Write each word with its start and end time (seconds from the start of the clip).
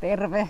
Terve. 0.00 0.48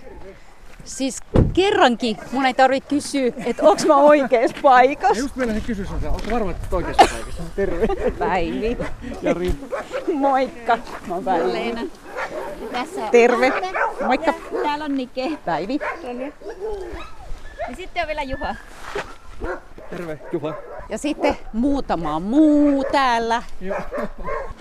Siis 0.83 1.19
kerrankin 1.53 2.17
mun 2.31 2.45
ei 2.45 2.53
tarvitse 2.53 2.89
kysyä, 2.89 3.31
että 3.45 3.63
onko 3.63 3.81
mä 3.87 3.95
oikeassa 3.95 4.57
paikassa. 4.61 5.17
Just 5.17 5.35
meinasin 5.35 5.61
kysyä 5.63 5.85
sinulta, 5.85 6.09
onko 6.09 6.31
varma, 6.31 6.51
että 6.51 6.75
oikeassa 6.75 7.05
paikassa? 7.15 7.43
Terve. 7.55 7.87
Päivi. 8.19 8.77
Jari. 9.21 9.51
Moikka. 10.13 10.77
Mä 11.07 11.13
oon 11.15 11.23
Päivi. 11.23 11.53
Leena. 11.53 11.81
Tässä 12.71 13.01
on 13.01 13.09
Terve. 13.09 13.47
Anne. 13.47 13.71
Moikka. 14.05 14.33
Ja 14.51 14.61
täällä 14.63 14.85
on 14.85 14.97
Nike. 14.97 15.31
Päivi. 15.45 15.79
Ja 17.69 17.75
sitten 17.75 18.01
on 18.01 18.07
vielä 18.07 18.23
Juha. 18.23 18.55
Terve. 19.89 20.19
Juha. 20.31 20.53
Ja 20.89 20.97
sitten 20.97 21.37
muutama 21.53 22.19
muu 22.19 22.83
täällä, 22.91 23.43
Joo. 23.61 23.77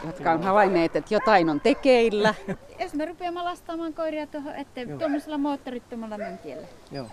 Jotka 0.06 0.32
on 0.32 0.42
havainneet, 0.42 0.96
että 0.96 1.14
jotain 1.14 1.48
on 1.50 1.60
tekeillä. 1.60 2.34
Jos 2.80 2.94
me 2.94 3.04
rupeamme 3.04 3.42
lastaamaan 3.42 3.94
koiria 3.94 4.26
tuohon 4.26 4.54
eteen 4.56 4.98
tuommoisella 4.98 5.38
moottorittomalla 5.38 6.18
mönkijällä. 6.18 6.66
Joo. 6.92 7.06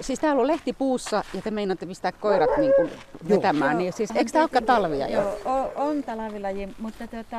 Siis 0.00 0.20
täällä 0.20 0.40
on 0.40 0.46
lehti 0.46 0.72
puussa 0.72 1.24
ja 1.34 1.42
te 1.42 1.50
meinaatte 1.50 1.86
pistää 1.86 2.12
koirat 2.12 2.50
niin 2.56 2.72
kuin 2.76 2.90
vetämään. 3.28 3.78
Niin 3.78 3.92
siis, 3.92 4.10
eikö 4.10 4.30
tää 4.32 4.42
olekaan 4.42 4.64
talvia 4.64 5.08
jo? 5.08 5.20
Joo, 5.20 5.38
on, 5.44 5.70
on 5.76 6.02
talvilaji, 6.02 6.68
mutta 6.78 7.06
tuota, 7.06 7.36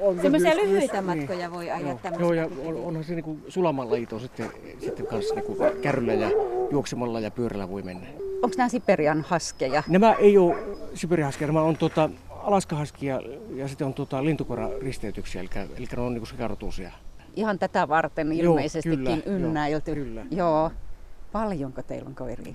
On 0.00 0.20
semmoisia 0.22 0.54
myös- 0.54 0.62
lyhyitä 0.64 1.02
myös- 1.02 1.16
matkoja 1.18 1.50
voi 1.52 1.70
ajaa 1.70 1.80
Joo, 1.88 1.98
tämmöistä. 2.02 2.24
Joo, 2.24 2.32
ja 2.32 2.48
on, 2.64 2.76
onhan 2.84 3.04
se 3.04 3.14
niinku 3.14 3.36
sulaman 3.48 3.90
lajito 3.90 4.18
sitten, 4.18 4.50
sitten 4.80 5.06
kanssa 5.06 5.34
niinku 5.34 5.56
kärryllä 5.82 6.14
ja 6.14 6.30
juoksemalla 6.70 7.20
ja 7.20 7.30
pyörällä 7.30 7.68
voi 7.68 7.82
mennä. 7.82 8.06
Onko 8.42 8.54
nämä 8.56 8.68
Siperian 8.68 9.24
haskeja? 9.28 9.82
Nämä 9.88 10.12
ei 10.12 10.38
ole 10.38 10.56
sibirihaskia, 10.94 11.46
nämä 11.46 11.62
on 11.62 11.76
tuota, 11.76 12.10
alaskahaskia 12.48 13.20
ja 13.54 13.68
sitten 13.68 13.86
on 13.86 13.94
tuota, 13.94 14.24
lintukoiraristeytyksiä, 14.24 15.40
eli, 15.40 15.50
eli 15.76 15.86
ne 15.96 16.02
on 16.02 16.12
niinku 16.12 16.26
sekarotuisia. 16.26 16.92
Ihan 17.36 17.58
tätä 17.58 17.88
varten 17.88 18.38
Joo, 18.38 18.50
ilmeisestikin 18.52 18.98
kyllä, 18.98 19.36
ynnäilty. 19.36 19.90
joo, 19.90 20.04
kyllä. 20.04 20.26
Joo. 20.30 20.70
Paljonko 21.32 21.82
teillä 21.82 22.08
on 22.08 22.14
koiria? 22.14 22.54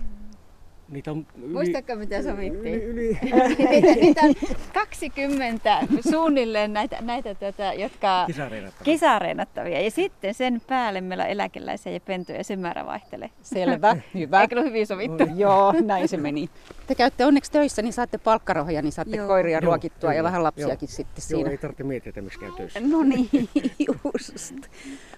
Niitä 0.90 1.12
on 1.12 1.26
yli, 1.44 1.54
Muistatko 1.54 1.96
mitä 1.96 2.16
yli, 2.18 2.24
sovittiin? 2.24 2.84
yli, 2.84 3.20
niitä, 3.22 3.96
niitä 4.02 4.22
on 4.22 4.34
20 4.74 5.80
suunnilleen 6.12 6.74
näitä, 6.74 6.98
näitä 7.02 7.36
tätä, 7.36 7.74
jotka 7.74 8.24
kisareenattavia. 8.28 8.84
kisareenattavia. 8.86 9.82
Ja 9.82 9.92
sitten 9.92 10.34
sen 10.34 10.62
päälle 10.68 11.02
meillä 11.02 11.24
on 11.24 11.30
eläkeläisiä 11.30 11.92
ja 11.94 12.00
pentuja 12.00 12.38
ja 12.38 12.44
se 12.44 12.56
määrä 12.56 12.86
vaihtelee. 12.86 13.30
Selvä, 13.42 13.96
hyvä. 14.14 14.42
Eikö 14.42 14.60
ole 14.60 14.66
hyvin 14.66 14.88
sovittu? 14.88 15.24
Joo, 15.36 15.74
näin 15.82 16.08
se 16.08 16.18
meni. 16.18 16.50
Te 16.88 16.96
käytte 16.96 17.26
onneksi 17.26 17.52
töissä, 17.52 17.82
niin 17.82 17.94
saatte 17.94 18.18
palkkarohoja, 18.18 18.82
niin 18.82 18.92
saatte 18.92 19.18
Joo. 19.18 19.28
koiria 19.28 19.58
Joo, 19.58 19.66
ruokittua 19.66 20.10
ja 20.10 20.14
kyllä, 20.14 20.24
vähän 20.24 20.44
lapsiakin 20.44 20.88
joo. 20.90 20.96
sitten 20.96 21.24
Joo, 21.30 21.38
siinä. 21.38 21.50
ei 21.50 21.58
tarvitse 21.58 21.84
miettiä, 21.84 22.10
että 22.10 22.22
miksi 22.22 22.40
käy 22.40 22.52
töissä. 22.58 22.80
No 22.80 23.04
niin, 23.04 23.30
just. 24.04 24.54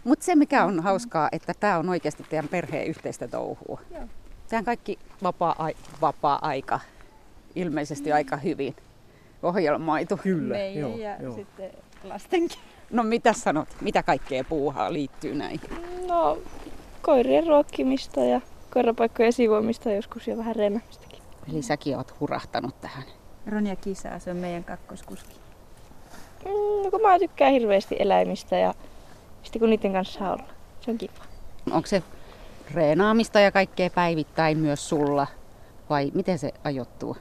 Mutta 0.03 0.25
se 0.25 0.35
mikä 0.35 0.65
on 0.65 0.79
hauskaa, 0.79 1.29
että 1.31 1.53
tämä 1.59 1.77
on 1.77 1.89
oikeasti 1.89 2.23
teidän 2.29 2.47
perheen 2.47 2.87
yhteistä 2.87 3.27
touhua. 3.27 3.81
Joo. 3.91 4.03
Sehän 4.47 4.65
kaikki 4.65 4.99
vapaa-ai- 5.23 5.75
vapaa-aika 6.01 6.79
ilmeisesti 7.55 8.11
aika 8.11 8.37
hyvin 8.37 8.75
ohjelmoitu. 9.43 10.17
Kyllä, 10.17 10.53
Meidän 10.55 10.81
joo, 10.81 10.97
ja 10.97 11.15
joo. 11.21 11.35
sitten 11.35 11.71
lastenkin. 12.03 12.59
No 12.91 13.03
mitä 13.03 13.33
sanot, 13.33 13.67
mitä 13.81 14.03
kaikkea 14.03 14.43
puuhaa 14.43 14.93
liittyy 14.93 15.35
näihin? 15.35 15.61
No, 16.07 16.37
koirien 17.01 17.47
ruokkimista 17.47 18.19
ja 18.19 18.41
koirapaikkojen 18.73 19.33
siivoamista 19.33 19.91
joskus 19.91 20.27
ja 20.27 20.37
vähän 20.37 20.55
reenaamistakin. 20.55 21.19
Eli 21.51 21.61
säkin 21.61 21.97
oot 21.97 22.19
hurahtanut 22.19 22.81
tähän. 22.81 23.03
Ronja 23.47 23.75
Kisaa, 23.75 24.19
se 24.19 24.31
on 24.31 24.37
meidän 24.37 24.63
kakkoskuski. 24.63 25.35
Mm, 26.45 26.83
No 26.83 26.91
kun 26.91 27.01
mä 27.01 27.19
tykkään 27.19 27.51
hirveästi 27.53 27.95
eläimistä 27.99 28.57
ja 28.57 28.73
sitten 29.43 29.59
kun 29.59 29.69
niiden 29.69 29.93
kanssa 29.93 30.19
saa 30.19 30.33
olla. 30.33 30.43
Se 30.81 30.91
on 30.91 30.97
kiva. 30.97 31.13
Onko 31.71 31.87
se 31.87 32.03
reenaamista 32.73 33.39
ja 33.39 33.51
kaikkea 33.51 33.89
päivittäin 33.89 34.57
myös 34.57 34.89
sulla? 34.89 35.27
Vai 35.89 36.11
miten 36.13 36.39
se 36.39 36.51
ajoittuu? 36.63 37.17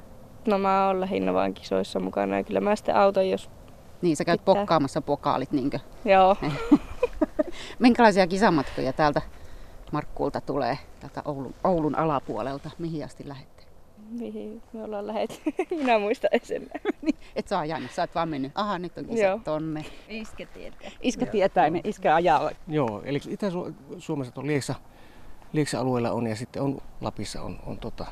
No 0.47 0.59
mä 0.59 0.87
oon 0.87 1.01
lähinnä 1.01 1.35
vaan 1.35 1.55
kisoissa 1.55 2.01
mukana 2.01 2.37
ja 2.37 2.45
kyllä 2.45 2.61
mä 2.61 2.77
sitten 2.77 2.97
auton, 2.97 3.31
jos... 3.31 3.51
Niin, 4.03 4.17
sä 4.17 4.25
käyt 4.25 4.41
Pitää. 4.41 4.55
pokkaamassa 4.55 5.01
pokaalit, 5.01 5.53
niinkö? 5.53 5.79
Joo. 6.05 6.37
Minkälaisia 7.79 8.27
kisamatkoja 8.27 8.93
täältä 8.93 9.23
Markkuulta 9.93 10.41
tulee, 10.41 10.79
täältä 11.01 11.23
Oulun, 11.25 11.55
Oulun 11.65 11.99
alapuolelta? 11.99 12.71
Mihin 12.79 13.05
asti 13.05 13.29
lähette? 13.29 13.65
Mihin 14.11 14.63
me 14.73 14.85
ollaan 14.85 15.07
lähet? 15.07 15.43
Minä 15.71 15.99
muistan 15.99 16.31
sen. 16.43 16.71
Et 17.37 17.49
saa 17.49 17.65
jäänyt, 17.65 17.91
sä 17.91 18.03
oot 18.03 18.15
vaan 18.15 18.29
mennyt. 18.29 18.53
Aha, 18.55 18.79
nyt 18.79 18.99
on 18.99 19.05
kisat 19.05 19.29
Joo. 19.29 19.41
tonne. 19.45 19.85
Iskä 20.09 20.47
tietää. 20.47 20.91
Iskä 21.03 21.27
tietää, 21.27 21.71
ne 21.71 21.81
iskä 21.85 22.15
ajaa. 22.15 22.51
Joo, 22.69 23.03
eli 23.05 23.21
Itä-Suomessa 23.29 24.33
on 24.37 24.47
Lieksa, 24.47 24.75
Lieksa 25.55 25.81
alueella 25.81 26.11
on 26.11 26.27
ja 26.27 26.37
sitten 26.37 26.63
on 26.63 26.79
Lapissa 27.01 27.43
on, 27.43 27.59
on 27.67 27.79
tota, 27.79 28.07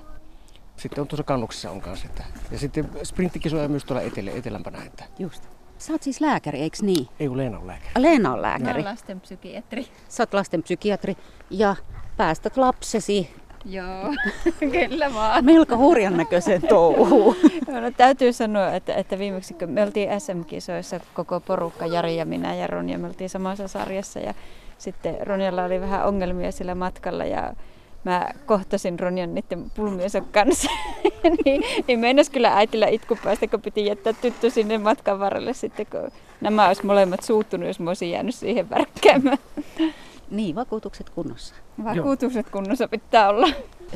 sitten 0.77 1.01
on 1.03 1.09
tuossa 1.09 1.25
kannuksessa 1.25 1.71
on 1.71 1.81
kanssa. 1.81 2.07
Että, 2.07 2.25
ja 2.51 2.59
sitten 2.59 2.89
sprinttikisoja 3.03 3.69
myös 3.69 3.85
tuolla 3.85 4.03
etelä, 4.03 4.31
etelämpänä, 4.31 4.79
että 4.87 5.05
Just. 5.19 5.43
Sä 5.79 5.93
oot 5.93 6.03
siis 6.03 6.21
lääkäri, 6.21 6.59
eiks 6.59 6.83
niin? 6.83 7.09
ei 7.21 7.29
ole 7.29 7.37
Leena 7.37 7.59
on 7.59 7.67
lääkäri. 7.67 7.91
Leena 7.99 8.33
on 8.33 8.39
Mä 8.39 8.43
lääkäri. 8.43 8.81
oon 8.81 8.85
lastenpsykiatri. 8.85 9.87
Sä 10.09 10.23
oot 10.23 10.35
lastenpsykiatri 10.35 11.17
ja 11.51 11.77
päästät 12.17 12.57
lapsesi 12.57 13.31
Joo, 13.65 14.15
kyllä 14.73 15.15
vaan. 15.15 15.45
melko 15.45 15.77
hurjan 15.77 16.17
näköiseen 16.17 16.63
touhuun. 16.69 17.37
No, 17.67 17.91
täytyy 17.97 18.33
sanoa, 18.33 18.73
että, 18.73 18.95
että 18.95 19.19
viimeksi 19.19 19.55
kun 19.55 19.71
me 19.71 19.83
oltiin 19.83 20.21
SM-kisoissa 20.21 21.01
koko 21.15 21.41
porukka, 21.41 21.87
Jari 21.87 22.17
ja 22.17 22.25
minä 22.25 22.55
ja 22.55 22.67
Ronja, 22.67 22.99
me 22.99 23.07
oltiin 23.07 23.31
samassa 23.31 23.69
sarjassa 23.69 24.19
ja 24.21 24.35
sitten 24.83 25.27
Ronjalla 25.27 25.65
oli 25.65 25.81
vähän 25.81 26.07
ongelmia 26.07 26.53
sillä 26.53 26.75
matkalla 26.75 27.25
ja 27.25 27.53
mä 28.05 28.29
kohtasin 28.47 29.01
Ronjan 29.01 29.35
niiden 29.35 29.71
pulmiensa 29.77 30.21
kanssa. 30.21 30.71
niin, 31.45 31.63
niin 31.89 31.99
meinas 31.99 32.31
kyllä 32.31 32.57
äitillä 32.57 32.87
itku 32.87 33.19
päästä, 33.25 33.47
kun 33.47 33.63
piti 33.63 33.87
jättää 33.87 34.13
tyttö 34.13 34.51
sinne 34.51 34.79
matkan 34.79 35.19
varrelle 35.19 35.53
sitten, 35.53 35.87
kun 35.87 36.11
nämä 36.41 36.69
olisi 36.69 36.87
molemmat 36.87 37.23
suuttunut, 37.23 37.67
jos 37.67 37.81
mä 37.81 37.91
olisin 37.91 38.11
jäänyt 38.11 38.35
siihen 38.35 38.71
värkkäämään. 38.71 39.39
Niin, 40.31 40.55
vakuutukset 40.55 41.11
kunnossa. 41.11 41.55
Vakuutukset 41.85 42.51
kunnossa 42.51 42.89
pitää 42.89 43.29
olla. 43.29 43.49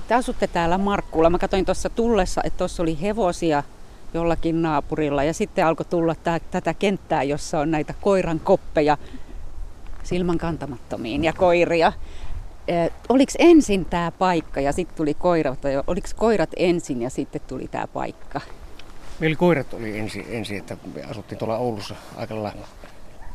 Te 0.08 0.14
asutte 0.14 0.46
täällä 0.46 0.78
Markkuulla. 0.78 1.30
Mä 1.30 1.38
katsoin 1.38 1.64
tuossa 1.64 1.90
tullessa, 1.90 2.40
että 2.44 2.58
tuossa 2.58 2.82
oli 2.82 3.00
hevosia 3.02 3.62
jollakin 4.14 4.62
naapurilla 4.62 5.24
ja 5.24 5.34
sitten 5.34 5.66
alkoi 5.66 5.86
tulla 5.86 6.14
tää, 6.14 6.40
tätä 6.50 6.74
kenttää, 6.74 7.22
jossa 7.22 7.60
on 7.60 7.70
näitä 7.70 7.94
koiran 8.00 8.40
koppeja 8.40 8.98
silmän 10.06 10.38
kantamattomiin 10.38 11.24
ja 11.24 11.32
koiria. 11.32 11.92
Eh, 12.68 12.90
oliko 13.08 13.32
ensin 13.38 13.84
tämä 13.84 14.12
paikka 14.18 14.60
ja 14.60 14.72
sitten 14.72 14.96
tuli 14.96 15.14
koirat, 15.14 15.64
vai 15.64 15.72
oliko 15.86 16.08
koirat 16.16 16.50
ensin 16.56 17.02
ja 17.02 17.10
sitten 17.10 17.40
tuli 17.48 17.68
tämä 17.68 17.86
paikka? 17.86 18.40
Meillä 19.20 19.36
koirat 19.36 19.74
oli 19.74 19.98
ensin, 19.98 20.26
ensin, 20.28 20.58
että 20.58 20.76
me 20.94 21.02
asuttiin 21.04 21.38
tuolla 21.38 21.56
Oulussa 21.58 21.94
aika 22.16 22.34
lailla 22.42 22.66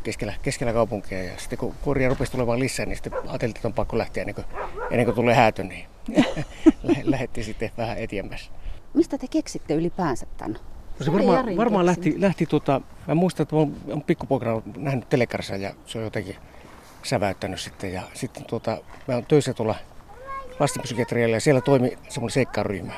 keskellä, 0.03 0.33
keskellä 0.41 0.73
kaupunkia. 0.73 1.23
Ja 1.23 1.31
sitten 1.37 1.59
kun 1.59 1.75
koiria 1.81 2.09
rupesi 2.09 2.31
tulemaan 2.31 2.59
lisää, 2.59 2.85
niin 2.85 2.95
sitten 2.95 3.13
ajateltiin, 3.13 3.55
että 3.57 3.67
on 3.67 3.73
pakko 3.73 3.97
lähteä 3.97 4.21
ennen 4.21 4.35
kuin, 4.35 4.45
ennen 4.91 5.05
kuin 5.05 5.15
tulee 5.15 5.35
häätö, 5.35 5.63
niin 5.63 5.85
lä- 6.83 6.95
lähdettiin 7.03 7.45
sitten 7.45 7.71
vähän 7.77 7.97
eteenpäin. 7.97 8.41
Mistä 8.93 9.17
te 9.17 9.27
keksitte 9.27 9.73
ylipäänsä 9.73 10.25
tämän? 10.37 10.57
No 10.99 11.05
se 11.05 11.13
varmaan, 11.13 11.57
varmaan 11.57 11.85
lähti, 11.85 12.21
lähti 12.21 12.45
tuota, 12.45 12.81
mä 13.07 13.15
muistan, 13.15 13.43
että 13.43 13.55
mä 13.55 13.59
oon- 13.59 13.75
oon 13.89 14.01
pikkupoikana 14.03 14.61
nähnyt 14.77 15.09
telekarissa 15.09 15.55
ja 15.55 15.73
se 15.85 15.97
on 15.97 16.03
jotenkin 16.03 16.35
säväyttänyt 17.03 17.59
sitten. 17.59 17.93
Ja 17.93 18.01
sitten 18.13 18.45
tuota, 18.45 18.77
mä 19.07 19.13
oon 19.13 19.25
töissä 19.25 19.53
tuolla 19.53 19.75
lastenpsykiatrialla 20.59 21.35
ja 21.35 21.41
siellä 21.41 21.61
toimi 21.61 21.97
semmoinen 22.09 22.33
seikkailuryhmä. 22.33 22.93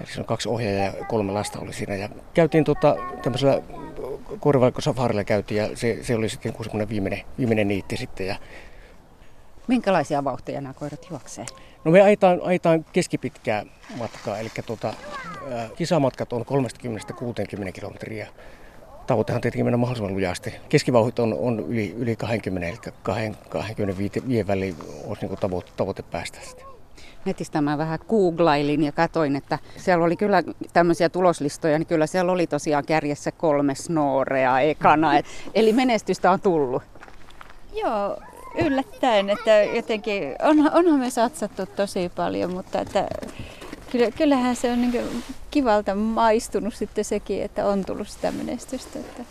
Eli 0.00 0.10
se 0.10 0.20
on 0.20 0.26
kaksi 0.26 0.48
ohjaajaa 0.48 0.96
ja 0.96 1.04
kolme 1.04 1.32
lasta 1.32 1.58
oli 1.60 1.72
siinä. 1.72 1.94
Ja 1.94 2.08
käytiin 2.34 2.64
tuota, 2.64 2.96
tämmöisellä 3.22 3.62
korvaikkosafarilla 4.40 5.24
käytiin 5.24 5.58
ja 5.58 5.76
se, 5.76 5.98
se 6.02 6.14
oli 6.14 6.28
sitten 6.28 6.52
semmoinen 6.62 6.88
viimeinen, 6.88 7.22
viimeinen 7.38 7.68
niitti 7.68 7.96
sitten. 7.96 8.26
Ja, 8.26 8.36
Minkälaisia 9.66 10.24
vauhteja 10.24 10.60
nämä 10.60 10.74
koirat 10.74 11.06
juoksee? 11.10 11.46
no 11.84 11.90
me 11.90 12.02
ajetaan, 12.02 12.40
ajetaan 12.42 12.84
keskipitkää 12.92 13.64
matkaa, 13.96 14.38
eli 14.38 14.50
tuota, 14.66 14.94
kisamatkat 15.76 16.32
on 16.32 16.44
30-60 17.68 17.72
kilometriä. 17.72 18.28
Tavoitehan 19.06 19.42
tietenkin 19.42 19.66
mennä 19.66 19.76
mahdollisimman 19.76 20.14
lujasti. 20.14 20.54
Keskivauhit 20.68 21.18
on, 21.18 21.36
on 21.40 21.60
yli, 21.60 21.94
yli 21.98 22.16
20, 22.16 22.68
eli 22.68 22.78
25 23.48 24.46
väliin 24.46 24.76
olisi 25.06 25.26
niin 25.26 25.38
tavoite, 25.38 25.70
tavoite 25.76 26.02
päästä 26.02 26.38
sitten. 26.42 26.66
Netistä 27.24 27.60
mä 27.60 27.78
vähän 27.78 27.98
googlailin 28.08 28.82
ja 28.82 28.92
katoin, 28.92 29.36
että 29.36 29.58
siellä 29.76 30.04
oli 30.04 30.16
kyllä 30.16 30.42
tämmöisiä 30.72 31.08
tuloslistoja, 31.08 31.78
niin 31.78 31.86
kyllä 31.86 32.06
siellä 32.06 32.32
oli 32.32 32.46
tosiaan 32.46 32.84
kärjessä 32.86 33.32
kolme 33.32 33.74
snoorea 33.74 34.60
ekana. 34.60 35.18
Et, 35.18 35.26
eli 35.54 35.72
menestystä 35.72 36.30
on 36.30 36.40
tullut. 36.40 36.82
Joo, 37.74 38.18
yllättäen, 38.64 39.30
että 39.30 39.62
jotenkin 39.62 40.22
on, 40.42 40.58
onhan 40.72 41.00
me 41.00 41.10
satsattu 41.10 41.66
tosi 41.66 42.10
paljon, 42.16 42.52
mutta 42.52 42.80
että 42.80 43.06
kyllä, 43.90 44.10
kyllähän 44.10 44.56
se 44.56 44.72
on 44.72 44.80
niin 44.80 45.22
kivalta 45.50 45.94
maistunut 45.94 46.74
sitten 46.74 47.04
sekin, 47.04 47.42
että 47.42 47.66
on 47.66 47.84
tullut 47.84 48.08
sitä 48.08 48.32
menestystä. 48.32 48.98
Että 48.98 49.22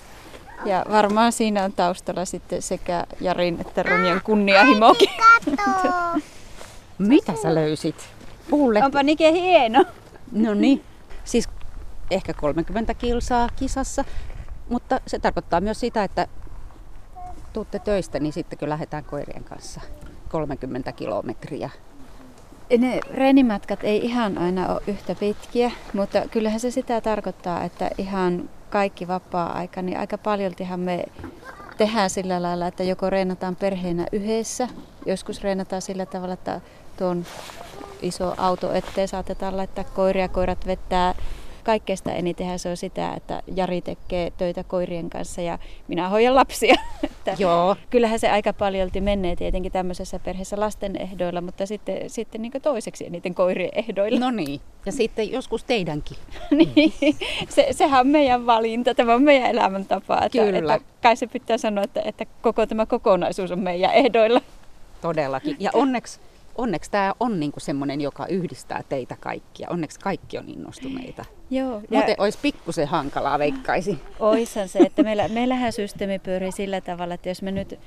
Ja 0.66 0.86
varmaan 0.92 1.32
siinä 1.32 1.64
on 1.64 1.74
taustalla 1.74 2.26
sitten 2.26 2.62
sekä 2.62 3.06
Jarin 3.22 3.62
että 3.62 3.84
Ronjan 3.84 4.22
kunnianhimokin. 4.24 5.10
Mitä 6.98 7.34
sä 7.42 7.56
löysit? 7.56 7.96
Puulle. 8.50 8.84
Onpa 8.84 9.04
Nike 9.04 9.32
hieno. 9.32 9.86
No 10.32 10.54
niin, 10.54 10.84
siis 11.24 11.50
ehkä 12.12 12.34
30 12.34 12.94
kilsaa 12.94 13.50
kisassa, 13.56 14.06
mutta 14.70 15.00
se 15.08 15.20
tarkoittaa 15.20 15.62
myös 15.62 15.80
sitä, 15.80 16.04
että 16.04 16.28
tuutte 17.54 17.80
töistä, 17.80 18.20
niin 18.20 18.34
sitten 18.34 18.60
kun 18.60 18.70
lähdetään 18.70 19.04
koirien 19.04 19.44
kanssa 19.44 19.82
30 20.30 20.92
kilometriä. 20.92 21.70
Ne 22.78 23.00
reenimatkat 23.12 23.80
ei 23.84 24.06
ihan 24.06 24.38
aina 24.38 24.68
ole 24.68 24.82
yhtä 24.88 25.16
pitkiä, 25.16 25.72
mutta 25.94 26.22
kyllähän 26.32 26.60
se 26.60 26.72
sitä 26.72 27.02
tarkoittaa, 27.02 27.64
että 27.64 27.90
ihan 27.98 28.50
kaikki 28.70 29.08
vapaa-aika, 29.08 29.82
niin 29.82 30.00
aika 30.00 30.18
paljoltihan 30.18 30.80
me 30.80 31.04
tehdään 31.78 32.10
sillä 32.10 32.42
lailla, 32.42 32.68
että 32.68 32.84
joko 32.84 33.10
reenataan 33.10 33.56
perheenä 33.56 34.06
yhdessä, 34.12 34.68
joskus 35.06 35.44
reenataan 35.44 35.82
sillä 35.82 36.06
tavalla, 36.06 36.34
että 36.34 36.62
tuon 36.98 37.26
iso 38.02 38.34
auto 38.38 38.74
eteen 38.74 39.08
saatetaan 39.08 39.58
laittaa 39.58 39.84
koiria, 39.84 40.28
koirat 40.28 40.66
vettää 40.68 41.16
kaikkeesta 41.66 42.12
eniten 42.12 42.60
se 42.60 42.70
on 42.70 42.78
sitä, 42.78 43.14
että 43.14 43.42
Jari 43.56 43.82
tekee 43.82 44.32
töitä 44.38 44.64
koirien 44.64 45.10
kanssa 45.10 45.42
ja 45.42 45.60
minä 45.88 46.10
hoidan 46.10 46.36
lapsia. 46.36 46.76
että 47.04 47.36
Joo. 47.40 47.76
Kyllähän 47.90 48.20
se 48.20 48.30
aika 48.30 48.54
paljolti 48.54 49.02
menee 49.02 49.36
tietenkin 49.36 49.72
tämmöisessä 49.72 50.20
perheessä 50.20 50.60
lasten 50.60 50.96
ehdoilla, 51.02 51.42
mutta 51.42 51.66
sitten, 51.66 52.10
sitten 52.10 52.42
niin 52.42 52.52
toiseksi 52.62 53.06
eniten 53.06 53.36
koirien 53.36 53.72
ehdoilla. 53.74 54.20
No 54.20 54.32
niin, 54.32 54.62
ja 54.86 54.92
sitten 54.92 55.32
joskus 55.32 55.64
teidänkin. 55.64 56.18
niin, 56.76 56.94
se, 57.50 57.68
sehän 57.72 58.00
on 58.00 58.08
meidän 58.08 58.46
valinta, 58.46 58.96
tämä 58.96 59.14
on 59.14 59.24
meidän 59.24 59.50
elämäntapa. 59.50 60.22
Että, 60.26 60.38
Kyllä. 60.38 60.76
Että 60.76 60.88
kai 61.02 61.16
se 61.16 61.28
pitää 61.28 61.58
sanoa, 61.58 61.84
että, 61.84 62.02
että 62.06 62.26
koko 62.42 62.66
tämä 62.66 62.86
kokonaisuus 62.86 63.52
on 63.52 63.60
meidän 63.60 63.94
ehdoilla. 63.94 64.42
Todellakin. 65.02 65.56
Ja 65.60 65.72
onneksi, 65.74 66.20
onneksi 66.58 66.92
tämä 66.92 67.14
on 67.20 67.40
niinku 67.40 67.60
semmoinen, 67.60 68.02
joka 68.02 68.28
yhdistää 68.28 68.84
teitä 68.90 69.18
kaikkia. 69.20 69.68
Onneksi 69.70 70.00
kaikki 70.00 70.38
on 70.38 70.50
innostuneita. 70.50 71.26
Joo, 71.50 71.82
Muuten 71.92 72.16
olisi 72.18 72.40
pikkusen 72.42 72.88
hankalaa, 72.88 73.40
veikkaisi. 73.40 74.00
Oishan 74.20 74.68
se, 74.68 74.80
että 74.80 75.04
meillä, 75.04 75.28
meillähän 75.28 75.74
systeemi 75.74 76.20
pyörii 76.20 76.52
sillä 76.52 76.82
tavalla, 76.82 77.14
että 77.14 77.30
jos 77.30 77.42
me 77.42 77.52
nyt 77.52 77.80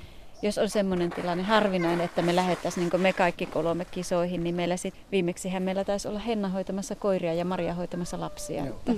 jos 0.42 0.58
on 0.58 0.68
semmoinen 0.68 1.10
tilanne 1.10 1.42
harvinainen, 1.42 2.04
että 2.04 2.22
me 2.22 2.36
lähettäisiin 2.36 2.88
niin 2.92 3.00
me 3.00 3.12
kaikki 3.12 3.46
kolme 3.46 3.84
kisoihin, 3.84 4.44
niin 4.44 4.54
meillä 4.54 4.76
sit, 4.76 4.94
viimeksihän 5.12 5.62
meillä 5.62 5.84
taisi 5.84 6.08
olla 6.08 6.18
Henna 6.18 6.48
hoitamassa 6.48 6.94
koiria 6.94 7.34
ja 7.34 7.44
Maria 7.44 7.74
hoitamassa 7.74 8.20
lapsia. 8.20 8.66
Että 8.66 8.92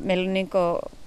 meillä 0.00 0.26
on 0.28 0.34
niin 0.34 0.50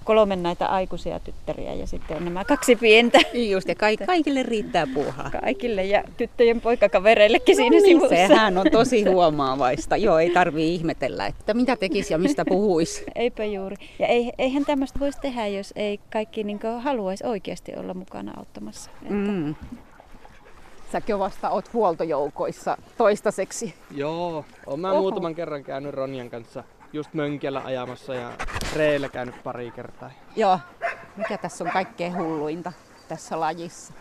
kolme 0.04 0.36
näitä 0.36 0.66
aikuisia 0.66 1.20
tyttäriä 1.20 1.74
ja 1.74 1.86
sitten 1.86 2.16
on 2.16 2.24
nämä 2.24 2.44
kaksi 2.44 2.76
pientä 2.76 3.18
Just, 3.50 3.68
ja 3.68 3.74
ka- 3.74 3.86
kaikille 4.06 4.42
riittää 4.42 4.86
puuhaa. 4.94 5.30
kaikille 5.40 5.84
ja 5.84 6.04
tyttöjen 6.16 6.60
poikakavereillekin 6.60 7.56
siinä 7.56 7.76
no 7.76 7.82
niin, 7.82 7.84
sivussa. 8.00 8.16
sehän 8.16 8.58
on 8.58 8.66
tosi 8.72 9.04
huomaavaista. 9.04 9.96
Joo, 9.96 10.18
ei 10.18 10.30
tarvii 10.30 10.74
ihmetellä, 10.74 11.26
että 11.26 11.54
mitä 11.54 11.76
tekisi 11.76 12.14
ja 12.14 12.18
mistä 12.18 12.44
puhuisi. 12.48 13.04
Eipä 13.14 13.44
juuri. 13.44 13.76
Ja 13.98 14.06
ei, 14.06 14.32
eihän 14.38 14.64
tämmöistä 14.64 15.00
voisi 15.00 15.20
tehdä, 15.20 15.46
jos 15.46 15.72
ei 15.76 16.00
kaikki 16.12 16.44
niin 16.44 16.60
haluaisi 16.80 17.26
oikeasti 17.26 17.72
olla 17.76 17.94
mukana 17.94 18.32
auttamassa. 18.36 18.90
Että 19.02 19.14
Mm. 19.14 19.54
Säkin 20.92 21.18
vasta 21.18 21.50
oot 21.50 21.72
huoltojoukoissa 21.72 22.76
toistaiseksi. 22.98 23.74
Joo, 23.90 24.44
oon 24.66 24.80
mä 24.80 24.90
Oho. 24.92 25.00
muutaman 25.00 25.34
kerran 25.34 25.64
käynyt 25.64 25.94
Ronjan 25.94 26.30
kanssa 26.30 26.64
just 26.94 27.14
mönkellä 27.14 27.62
ajamassa 27.64 28.14
ja 28.14 28.30
reillä 28.76 29.08
käynyt 29.08 29.42
pari 29.42 29.70
kertaa. 29.70 30.10
Joo. 30.36 30.60
Mikä 31.16 31.38
tässä 31.38 31.64
on 31.64 31.70
kaikkein 31.70 32.16
hulluinta 32.16 32.72
tässä 33.08 33.40
lajissa? 33.40 33.94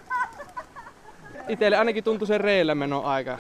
Itelle 1.47 1.77
ainakin 1.77 2.03
tuntui 2.03 2.27
se 2.27 2.37
reillä 2.37 2.75
meno 2.75 3.01
aika 3.01 3.37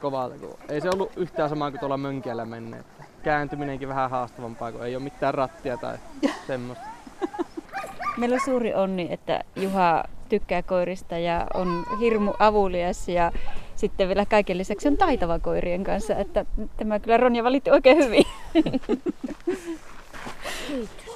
kovalta, 0.00 0.38
kun 0.38 0.58
ei 0.68 0.80
se 0.80 0.90
ollut 0.94 1.12
yhtään 1.16 1.48
sama 1.48 1.70
kuin 1.70 1.80
tuolla 1.80 1.96
mönkellä 1.96 2.44
menne. 2.44 2.78
Että 2.78 3.04
kääntyminenkin 3.22 3.88
vähän 3.88 4.10
haastavampaa, 4.10 4.72
kun 4.72 4.86
ei 4.86 4.96
ole 4.96 5.04
mitään 5.04 5.34
rattia 5.34 5.76
tai 5.76 5.98
semmoista. 6.46 6.84
Meillä 8.16 8.34
on 8.34 8.40
suuri 8.44 8.74
onni, 8.74 9.08
että 9.10 9.40
Juha 9.56 10.04
tykkää 10.28 10.62
koirista 10.62 11.18
ja 11.18 11.46
on 11.54 11.86
hirmu 12.00 12.32
avulias 12.38 13.08
ja 13.08 13.32
sitten 13.82 14.08
vielä 14.08 14.26
kaiken 14.26 14.58
lisäksi 14.58 14.88
on 14.88 14.96
taitava 14.96 15.38
koirien 15.38 15.84
kanssa, 15.84 16.16
että 16.16 16.44
tämä 16.76 16.98
kyllä 16.98 17.16
Ronja 17.16 17.44
valitti 17.44 17.70
oikein 17.70 17.96
hyvin. 17.96 18.24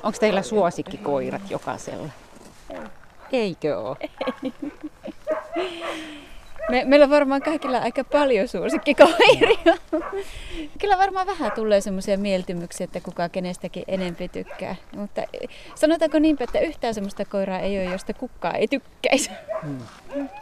Onko 0.02 0.18
teillä 0.20 0.42
suosikkikoirat 0.42 1.50
jokaisella? 1.50 2.08
Eikö 3.32 3.78
ole? 3.78 3.96
Me, 6.70 6.84
meillä 6.84 7.04
on 7.04 7.10
varmaan 7.10 7.42
kaikilla 7.42 7.78
aika 7.78 8.04
paljon 8.04 8.48
suosikkikoiria. 8.48 9.76
Kyllä 10.80 10.98
varmaan 10.98 11.26
vähän 11.26 11.52
tulee 11.52 11.80
semmoisia 11.80 12.18
mieltymyksiä, 12.18 12.84
että 12.84 13.00
kuka 13.00 13.28
kenestäkin 13.28 13.84
enempi 13.88 14.28
tykkää. 14.28 14.76
Mutta 14.96 15.22
sanotaanko 15.74 16.18
niinpä, 16.18 16.44
että 16.44 16.58
yhtään 16.58 16.94
semmoista 16.94 17.24
koiraa 17.24 17.58
ei 17.58 17.78
ole, 17.78 17.92
josta 17.92 18.14
kukaan 18.14 18.56
ei 18.56 18.68
tykkäisi. 18.68 19.30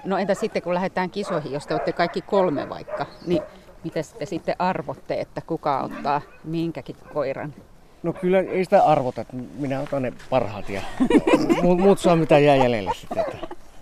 No 0.04 0.18
entä 0.18 0.34
sitten 0.34 0.62
kun 0.62 0.74
lähdetään 0.74 1.10
kisoihin, 1.10 1.52
jos 1.52 1.66
te 1.66 1.74
olette 1.74 1.92
kaikki 1.92 2.22
kolme 2.22 2.68
vaikka, 2.68 3.06
niin 3.26 3.42
miten 3.84 4.04
te 4.18 4.26
sitten 4.26 4.56
arvotte, 4.58 5.20
että 5.20 5.40
kuka 5.40 5.80
ottaa 5.80 6.20
minkäkin 6.44 6.96
koiran? 7.12 7.54
No 8.02 8.12
kyllä 8.12 8.40
ei 8.40 8.64
sitä 8.64 8.84
arvota, 8.84 9.20
että 9.20 9.36
minä 9.58 9.80
otan 9.80 10.02
ne 10.02 10.12
parhaat 10.30 10.68
ja 10.68 10.82
muut, 11.62 11.78
muut 11.78 11.98
saa 11.98 12.16
mitä 12.16 12.38
jää 12.38 12.56
jäljelle 12.56 12.90
sitten. 12.94 13.18
Että. 13.18 13.36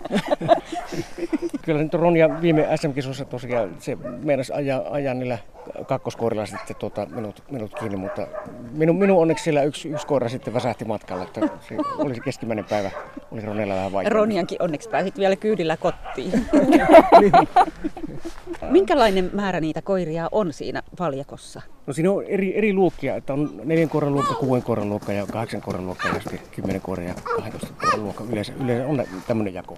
Kyllä 1.65 1.83
nyt 1.83 1.93
Ronja 1.93 2.41
viime 2.41 2.67
SM-kisossa 2.75 3.25
tosiaan 3.25 3.75
se 3.79 3.97
meinasi 4.23 4.53
ajaa, 4.53 4.81
ajaa 4.91 5.13
niillä 5.13 5.37
kakkoskoirilla 5.87 6.45
sitten 6.45 6.75
tuota, 6.75 7.05
minut, 7.05 7.43
minut 7.51 7.79
kiinni, 7.79 7.97
mutta 7.97 8.27
minun, 8.71 8.95
minun 8.95 9.21
onneksi 9.21 9.43
siellä 9.43 9.63
yksi, 9.63 9.89
yksi 9.89 10.07
koira 10.07 10.29
sitten 10.29 10.53
väsähti 10.53 10.85
matkalla, 10.85 11.23
että 11.23 11.41
se 11.41 11.77
oli 11.97 12.15
se 12.15 12.21
keskimmäinen 12.21 12.65
päivä, 12.65 12.91
oli 13.31 13.41
Ronella 13.41 13.75
vähän 13.75 13.91
vaikea. 13.91 14.09
Ronjankin 14.09 14.61
onneksi 14.61 14.89
pääsit 14.89 15.17
vielä 15.17 15.35
kyydillä 15.35 15.77
kotiin. 15.77 16.31
Minkälainen 18.69 19.29
määrä 19.33 19.59
niitä 19.59 19.81
koiria 19.81 20.29
on 20.31 20.53
siinä 20.53 20.83
valjakossa? 20.99 21.61
No 21.87 21.93
siinä 21.93 22.11
on 22.11 22.23
eri, 22.23 22.57
eri 22.57 22.73
luokkia, 22.73 23.15
että 23.15 23.33
on 23.33 23.61
neljän 23.63 23.89
koiran 23.89 24.13
luokka, 24.13 24.33
kuuden 24.33 24.63
koiran 24.63 24.89
luokka 24.89 25.13
ja 25.13 25.25
kahdeksan 25.25 25.61
koiran 25.61 25.85
luokka 25.85 26.07
ja 26.07 26.13
sitten 26.13 26.39
kymmenen 26.51 26.81
koiran 26.81 27.07
ja 27.07 27.13
12 27.35 27.73
koiran 27.81 28.03
luokka. 28.03 28.23
Yleensä, 28.31 28.53
yleensä 28.63 28.87
on 28.87 29.03
tämmöinen 29.27 29.53
jako. 29.53 29.77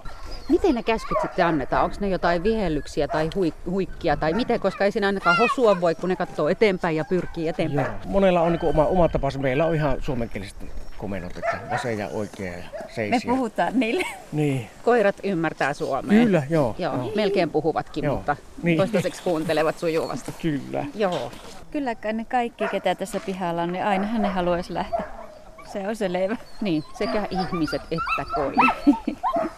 Miten 0.50 0.76
ne 0.76 0.84
käskyt 0.84 1.18
sitten 1.22 1.46
annetaan? 1.46 1.75
Onko 1.83 1.95
ne 2.00 2.10
jotain 2.10 2.44
vihellyksiä 2.44 3.07
tai 3.07 3.30
huik- 3.36 3.69
huikkia 3.72 4.18
tai 4.18 4.33
miten? 4.33 4.60
Koska 4.60 4.86
ei 4.86 4.91
siinä 4.91 5.08
ainakaan 5.08 5.38
hosua 5.38 5.82
voi, 5.82 5.96
kun 5.96 6.10
ne 6.10 6.15
katsoo 6.15 6.50
eteenpäin 6.50 6.96
ja 6.96 7.05
pyrkii 7.05 7.48
eteenpäin. 7.48 7.88
Joo. 7.88 7.96
Monella 8.05 8.41
on 8.41 8.51
niin 8.51 8.65
oma, 8.65 8.86
oma 8.86 9.08
tapansa. 9.10 9.39
Meillä 9.39 9.65
on 9.65 9.75
ihan 9.75 9.98
suomenkieliset 10.01 10.58
komennot, 10.98 11.38
että 11.38 11.58
vasen 11.72 11.98
ja 11.98 12.08
oikea 12.13 12.51
ja 12.51 12.58
Me 12.58 12.79
seisiä. 12.96 13.29
puhutaan 13.32 13.79
niille. 13.79 14.05
Niin, 14.32 14.67
Koirat 14.84 15.15
ymmärtää 15.24 15.74
suomea. 15.74 16.24
kyllä, 16.24 16.44
joo. 16.50 16.75
Joo, 16.77 17.12
melkein 17.15 17.50
puhuvatkin, 17.50 18.03
Joo. 18.03 18.15
mutta 18.15 18.36
Niin. 18.63 18.77
toistaiseksi 18.77 19.24
kuuntelevat 19.24 19.79
sujuvasti. 19.79 20.32
Kyllä. 20.41 20.86
Joo. 20.96 21.32
Kyllä 21.72 21.96
ne 22.13 22.25
kaikki, 22.25 22.67
ketä 22.67 22.96
tässä 22.96 23.20
pihalla 23.25 23.62
on, 23.63 23.72
niin 23.72 23.86
ainahan 23.86 24.22
ne 24.22 24.27
haluaisi 24.27 24.74
lähteä. 24.74 25.03
Se 25.74 25.88
on 25.88 25.96
selvä. 25.96 26.38
Niin, 26.62 26.84
sekä 26.98 27.27
ihmiset 27.29 27.82
että 27.82 28.25
koirat. 28.36 28.75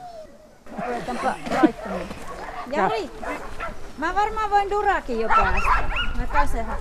Ruvetaanpa 0.88 1.34
laittamaan. 1.64 2.02
Jari, 2.72 3.10
mä 3.98 4.16
varmaan 4.16 4.50
voin 4.52 4.70
Durakin 4.70 5.20
jo 5.22 5.28
päästä. 5.28 5.70
Mä 6.18 6.28
tasehan. 6.34 6.78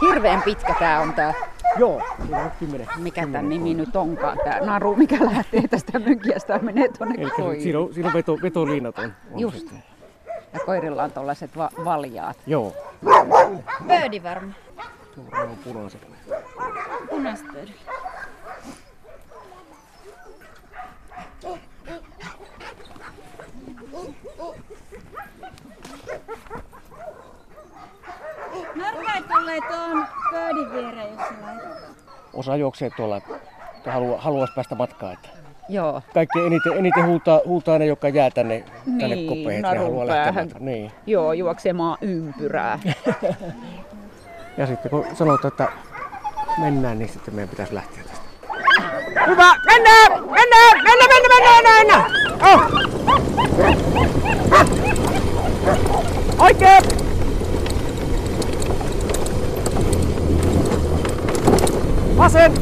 Hirveän 0.00 0.42
pitkä 0.42 0.74
tää 0.78 1.00
on 1.00 1.12
tää, 1.12 1.34
Joo, 1.78 2.02
siinä 2.22 2.38
on 2.38 2.50
kymmenen. 2.58 2.86
mikä 2.96 3.20
tämän 3.20 3.48
nimi 3.48 3.74
nyt 3.74 3.96
onkaan, 3.96 4.38
tää 4.44 4.60
naru, 4.60 4.96
mikä 4.96 5.16
lähtee 5.26 5.68
tästä 5.68 5.98
mönkiästä 5.98 6.52
ja 6.52 6.58
menee 6.58 6.88
tuonne 6.88 7.22
Eli 7.22 7.30
koirin. 7.30 7.62
siinä 7.62 7.78
on, 7.78 7.94
siinä 7.94 8.08
on 8.08 8.14
veto, 8.14 8.38
vetoliinat 8.42 8.98
on. 8.98 9.12
on 9.32 9.40
Just. 9.40 9.56
sitten. 9.58 9.82
Ja 10.52 10.60
koirilla 10.66 11.02
on 11.02 11.12
tollaset 11.12 11.56
va- 11.56 11.70
valjaat. 11.84 12.36
Joo. 12.46 12.72
Pöydi 13.88 14.22
varmaan. 14.22 14.56
Tuo 15.14 15.24
on 15.42 15.58
punaiset. 15.64 16.00
Punaista 17.10 17.46
pöydi. 17.52 17.72
Tulee 29.54 29.78
tuon 29.78 30.06
pöydin 30.30 30.72
viereen, 30.72 31.10
jos 31.12 31.28
sä 31.28 31.34
laitat. 31.42 31.68
Osa 32.32 32.56
juoksee 32.56 32.90
tuolla, 32.90 33.16
että 33.16 33.92
halua, 33.92 34.20
haluaisi 34.20 34.54
päästä 34.54 34.74
matkaan. 34.74 35.12
Että 35.12 35.28
Joo. 35.68 36.02
kaikki 36.14 36.38
eniten, 36.38 36.72
eniten 36.72 37.06
huutaa, 37.06 37.40
huutaa 37.46 37.78
ne, 37.78 37.86
jotka 37.86 38.08
jää 38.08 38.30
tänne, 38.30 38.64
tänne 39.00 39.14
Niin, 39.14 39.28
kopeihin, 39.28 39.64
että 39.64 39.72
ne 39.72 39.78
haluaa 39.78 40.06
lähteä. 40.06 40.46
Niin. 40.58 40.92
Joo, 41.06 41.32
juoksemaan 41.32 41.98
ympyrää. 42.00 42.78
Ja 44.56 44.66
sitten 44.66 44.90
kun 44.90 45.06
sanotaan, 45.14 45.52
että 45.52 45.68
mennään, 46.60 46.98
niin 46.98 47.08
sitten 47.08 47.34
meidän 47.34 47.48
pitäisi 47.48 47.74
lähteä 47.74 48.04
tästä. 48.04 48.24
Hyvä! 49.26 49.54
Mennään! 49.66 50.12
Mennään! 50.12 50.84
Mennään, 50.84 51.08
mennään, 51.08 51.42
mennään, 51.44 51.86
mennään! 51.86 52.10
Oh. 52.42 52.62
Oikein! 56.38 57.03
Vasen! 62.24 62.52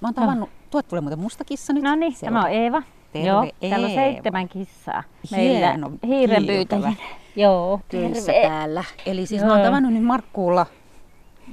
Mä 0.00 0.08
oon 0.08 0.14
tavannut, 0.14 0.50
tuot 0.70 0.88
tulee 0.88 1.00
muuten 1.00 1.18
musta 1.18 1.44
kissa 1.44 1.72
nyt. 1.72 1.82
No 1.82 1.94
niin, 1.94 2.12
Se 2.12 2.26
tämä 2.26 2.42
on 2.42 2.50
Eeva. 2.50 2.82
Terve, 3.12 3.28
Joo, 3.28 3.46
täällä 3.70 3.84
on 3.86 3.90
Eeva. 3.92 4.02
seitsemän 4.02 4.48
kissaa. 4.48 5.02
Hieno, 5.36 5.90
hiiren 6.06 6.44
kiiltävä. 6.46 6.82
pyytäjä. 6.82 7.08
Joo, 7.36 7.80
töissä 7.88 8.32
terve. 8.32 8.48
täällä. 8.48 8.84
Eli 9.06 9.26
siis 9.26 9.40
Joo. 9.40 9.48
mä 9.48 9.54
oon 9.54 9.64
tavannut 9.64 9.92
nyt 9.92 10.04
Markkuulla. 10.04 10.66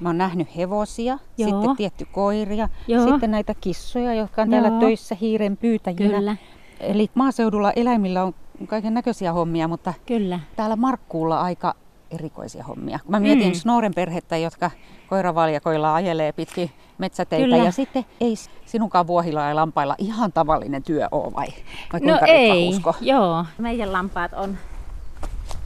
Mä 0.02 0.10
oon 0.10 0.18
nähnyt 0.18 0.56
hevosia, 0.58 1.18
Joo. 1.38 1.50
sitten 1.50 1.76
tietty 1.78 2.08
koiria, 2.12 2.70
Joo. 2.88 3.08
sitten 3.08 3.32
näitä 3.32 3.54
kissoja, 3.62 4.14
jotka 4.14 4.42
on 4.42 4.50
täällä 4.50 4.68
Joo. 4.68 4.80
töissä 4.80 5.16
hiiren 5.22 5.58
pyytäjinä. 5.58 6.18
Kyllä, 6.18 6.36
Eli 6.80 7.10
maaseudulla 7.14 7.72
eläimillä 7.72 8.24
on 8.24 8.34
kaiken 8.68 8.94
näköisiä 8.94 9.34
hommia, 9.34 9.68
mutta 9.68 9.94
kyllä. 10.06 10.40
täällä 10.56 10.76
Markkuulla 10.76 11.42
aika 11.42 11.76
erikoisia 12.12 12.64
hommia. 12.64 13.00
Mä 13.08 13.20
mietin 13.20 13.48
Mm. 13.48 13.54
Snoren 13.54 13.94
perhettä, 13.94 14.38
jotka 14.38 14.72
koiravaljakoilla 15.10 15.96
ajelee 15.96 16.32
pitkin 16.32 16.72
metsäteitä 16.98 17.44
Kyllä. 17.44 17.58
ja 17.58 17.72
sitten 17.72 18.06
ei 18.20 18.36
sinunkaan 18.66 19.08
vuohilla 19.08 19.42
ja 19.44 19.56
lampailla 19.56 19.96
ihan 19.98 20.34
tavallinen 20.34 20.84
työ 20.84 21.08
ole 21.12 21.34
vai? 21.34 21.48
vai 21.94 22.00
No 22.00 22.20
ei, 22.28 22.70
usko? 22.70 22.96
joo. 23.02 23.46
Meidän 23.58 23.94
lampaat 23.94 24.34
on, 24.34 24.58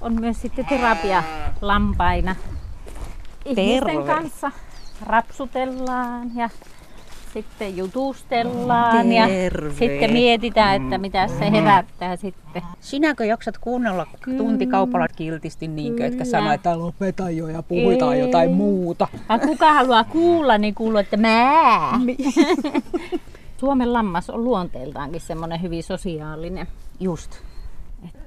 on 0.01 0.19
myös 0.19 0.41
sitten 0.41 0.65
terapia 0.65 1.23
lampaina. 1.61 2.35
Ihmisten 3.45 3.83
Terve. 3.97 4.13
kanssa 4.13 4.51
rapsutellaan 5.05 6.35
ja 6.35 6.49
sitten 7.33 7.77
jutustellaan 7.77 9.11
ja 9.11 9.25
sitten 9.79 10.13
mietitään, 10.13 10.83
että 10.83 10.97
mitä 10.97 11.27
se 11.27 11.51
herättää 11.51 12.15
sitten. 12.15 12.61
Sinäkö 12.79 13.25
jaksat 13.25 13.57
kuunnella 13.57 14.07
tuntikaupalla 14.37 15.07
kiltisti 15.07 15.67
niinkö, 15.67 16.05
etkä 16.05 16.23
Kyllä. 16.23 16.31
sano, 16.31 16.51
että 16.51 16.79
lopeta 16.79 17.29
jo 17.29 17.47
ja 17.47 17.63
puhutaan 17.63 18.15
Ei. 18.15 18.19
jotain 18.19 18.51
muuta? 18.51 19.07
Vai 19.29 19.39
kuka 19.39 19.73
haluaa 19.73 20.03
kuulla, 20.03 20.57
niin 20.57 20.75
kuuluu, 20.75 20.97
että 20.97 21.17
mä. 21.17 21.91
Suomen 23.59 23.93
lammas 23.93 24.29
on 24.29 24.43
luonteeltaankin 24.43 25.21
semmoinen 25.21 25.61
hyvin 25.61 25.83
sosiaalinen. 25.83 26.67
Just. 26.99 27.31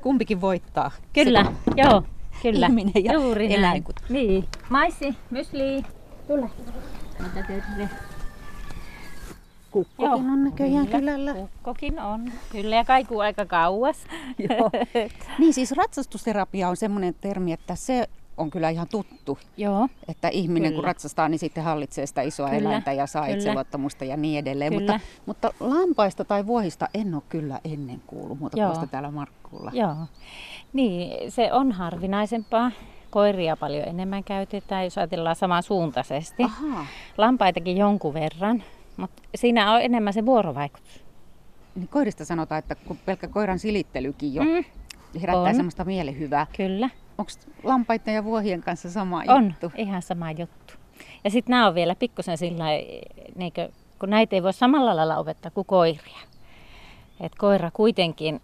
Kumpikin 0.00 0.40
voittaa. 0.40 0.90
Kyllä, 1.12 1.47
joo, 1.76 2.02
kyllä. 2.42 2.66
Ihminen 2.66 3.04
ja 3.04 3.12
Juuri 3.12 3.49
näin. 3.49 3.59
eläin. 3.59 3.85
Niin. 4.09 4.44
Maissi, 4.68 5.14
mysli, 5.30 5.82
tule. 6.26 6.50
Ota 7.21 7.47
terve. 7.47 7.88
Kukkokin 9.72 10.24
on 10.30 10.44
näköjään 10.44 10.86
Kyllä, 10.86 10.98
kylällä. 10.98 11.34
Kukkokin 11.34 12.00
on. 12.00 12.32
Kyllä, 12.52 12.76
ja 12.76 12.84
kaikuu 12.84 13.20
aika 13.20 13.46
kauas. 13.46 13.96
Joo. 14.50 14.70
Niin 15.38 15.54
siis 15.54 15.72
ratsastusterapia 15.72 16.68
on 16.68 16.76
semmoinen 16.76 17.14
termi, 17.20 17.52
että 17.52 17.74
se 17.74 18.08
on 18.36 18.50
kyllä 18.50 18.70
ihan 18.70 18.88
tuttu. 18.90 19.38
Joo, 19.56 19.88
Että 20.08 20.28
ihminen 20.28 20.72
kun 20.72 20.78
Kyllä. 20.80 20.86
ratsastaa, 20.86 21.28
niin 21.28 21.38
sitten 21.38 21.64
hallitsee 21.64 22.06
sitä 22.06 22.22
isoa 22.22 22.48
Kyllä, 22.50 22.60
eläintä 22.68 22.92
ja 22.92 23.06
saa 23.06 23.24
kyllä. 23.24 23.36
itseluottamusta 23.36 24.04
ja 24.04 24.16
niin 24.16 24.38
edelleen. 24.38 24.72
Kyllä. 24.72 24.92
Mutta, 24.92 25.06
mutta 25.26 25.52
lampaista 25.60 26.24
tai 26.24 26.46
vuohista 26.46 26.88
en 26.94 27.14
ole 27.14 27.22
kyllä 27.28 27.60
ennen 27.64 28.02
kuullut 28.06 28.40
muuta 28.40 28.58
Joo. 28.58 28.66
kuin 28.68 28.74
vasta 28.80 28.90
täällä 28.90 29.10
Markkuulla. 29.10 29.70
joo. 29.74 29.94
Niin, 30.72 31.32
se 31.32 31.52
on 31.52 31.72
harvinaisempaa. 31.72 32.70
Koiria 33.10 33.56
paljon 33.56 33.88
enemmän 33.88 34.24
käytetään, 34.24 34.84
jos 34.84 34.98
ajatellaan 34.98 35.36
samansuuntaisesti. 35.36 36.42
Ahaa. 36.42 36.86
Lampaitakin 37.18 37.76
jonkun 37.76 38.14
verran, 38.14 38.62
mutta 38.96 39.22
siinä 39.34 39.72
on 39.72 39.82
enemmän 39.82 40.12
se 40.12 40.26
vuorovaikutus. 40.26 41.04
Niin 41.75 41.88
koirista 41.88 42.25
sanotaan, 42.25 42.58
että 42.58 42.75
kun 42.75 42.99
pelkkä 43.06 43.28
koiran 43.28 43.58
silittelykin 43.58 44.34
jo 44.34 44.42
Mm, 44.44 44.64
herättää 45.20 45.42
on. 45.42 45.54
semmoista 45.54 45.84
mielihyvää. 45.84 46.46
kyllä, 46.56 46.88
Onko 47.18 47.32
lampaiden 47.62 48.14
ja 48.14 48.25
vuohien 48.25 48.61
kanssa 48.62 48.90
sama 48.90 49.22
on 49.28 49.44
juttu? 49.46 49.72
ihan 49.76 50.02
sama 50.02 50.30
juttu. 50.30 50.75
Ja 51.25 51.30
sitten 51.30 51.50
nämä 51.50 51.66
on 51.68 51.75
vielä 51.75 51.94
pikkusen 51.94 52.38
sillä 52.38 52.64
niinkö, 53.37 53.68
kun 53.99 54.11
näitä 54.11 54.37
ei 54.37 54.42
voi 54.42 54.52
samalla 54.52 54.96
lailla 54.96 55.16
opettaa 55.16 55.50
kuin 55.50 55.66
koiria. 55.66 56.18
Et 57.20 57.34
koira 57.34 57.70
kuitenkin 57.70 58.40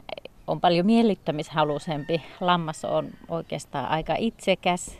on 0.46 0.60
paljon 0.60 0.86
miellyttämishalusempi. 0.86 2.22
Lammas 2.40 2.84
on 2.84 3.08
oikeastaan 3.28 3.88
aika 3.88 4.14
itsekäs. 4.18 4.98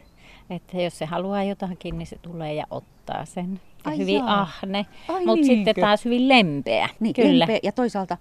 Että 0.51 0.77
jos 0.81 0.99
se 0.99 1.05
haluaa 1.05 1.43
jotakin, 1.45 1.99
niin 1.99 2.07
se 2.07 2.19
tulee 2.23 2.55
ja 2.55 2.65
ottaa 2.71 3.25
sen. 3.25 3.61
Ja 3.89 3.93
Ai 3.93 3.99
hyvin 3.99 4.17
jaa. 4.17 4.41
ahne, 4.41 4.87
Ai 5.09 5.25
mutta 5.27 5.47
sitten 5.47 5.65
niinkö? 5.65 5.81
taas 5.81 6.05
hyvin 6.05 6.29
lempeä. 6.29 6.89
Niin, 7.01 7.15
kyllä. 7.15 7.39
lempeä 7.39 7.61
ja 7.63 7.73
toisaalta 7.73 8.17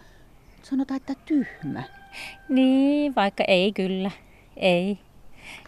sanotaan, 0.64 0.96
että 0.98 1.14
tyhmä. 1.26 1.84
Niin, 2.50 3.16
vaikka 3.16 3.44
ei 3.48 3.72
kyllä, 3.72 4.12
ei. 4.58 4.98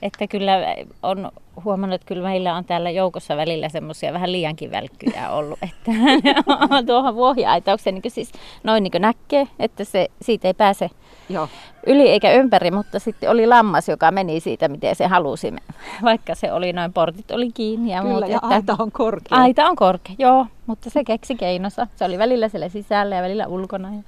Että 0.01 0.27
kyllä 0.27 0.57
on 1.03 1.31
huomannut, 1.65 1.95
että 1.95 2.07
kyllä 2.07 2.23
meillä 2.29 2.55
on 2.55 2.65
täällä 2.65 2.89
joukossa 2.89 3.37
välillä 3.37 3.69
semmoisia 3.69 4.13
vähän 4.13 4.31
liiankin 4.31 4.71
välkkyjä 4.71 5.29
ollut. 5.31 5.59
Että 5.61 5.91
tuohon 6.87 7.15
vuohiaitaukseen 7.15 7.95
niin 7.95 8.11
siis 8.11 8.31
noin 8.63 8.83
niin 8.83 9.01
näkee, 9.01 9.47
että 9.59 9.83
se, 9.83 10.07
siitä 10.21 10.47
ei 10.47 10.53
pääse 10.53 10.89
Joo. 11.29 11.49
yli 11.87 12.09
eikä 12.09 12.31
ympäri, 12.33 12.71
mutta 12.71 12.99
sitten 12.99 13.29
oli 13.29 13.47
lammas, 13.47 13.89
joka 13.89 14.11
meni 14.11 14.39
siitä, 14.39 14.67
miten 14.67 14.95
se 14.95 15.07
halusi. 15.07 15.53
Vaikka 16.03 16.35
se 16.35 16.51
oli 16.53 16.73
noin, 16.73 16.93
portit 16.93 17.31
oli 17.31 17.51
kiinni 17.51 17.91
ja 17.91 18.01
Kyllä, 18.01 18.13
muut. 18.13 18.29
ja 18.29 18.35
että- 18.35 18.47
aita 18.47 18.75
on 18.79 18.91
korkea. 18.91 19.37
Aita 19.37 19.65
on 19.65 19.75
korkea, 19.75 20.15
joo, 20.19 20.45
mutta 20.67 20.89
se 20.89 21.03
keksi 21.03 21.35
keinonsa. 21.35 21.87
Se 21.95 22.05
oli 22.05 22.17
välillä 22.17 22.49
siellä 22.49 22.69
sisällä 22.69 23.15
ja 23.15 23.21
välillä 23.21 23.47
ulkona 23.47 23.95
ja 23.95 24.01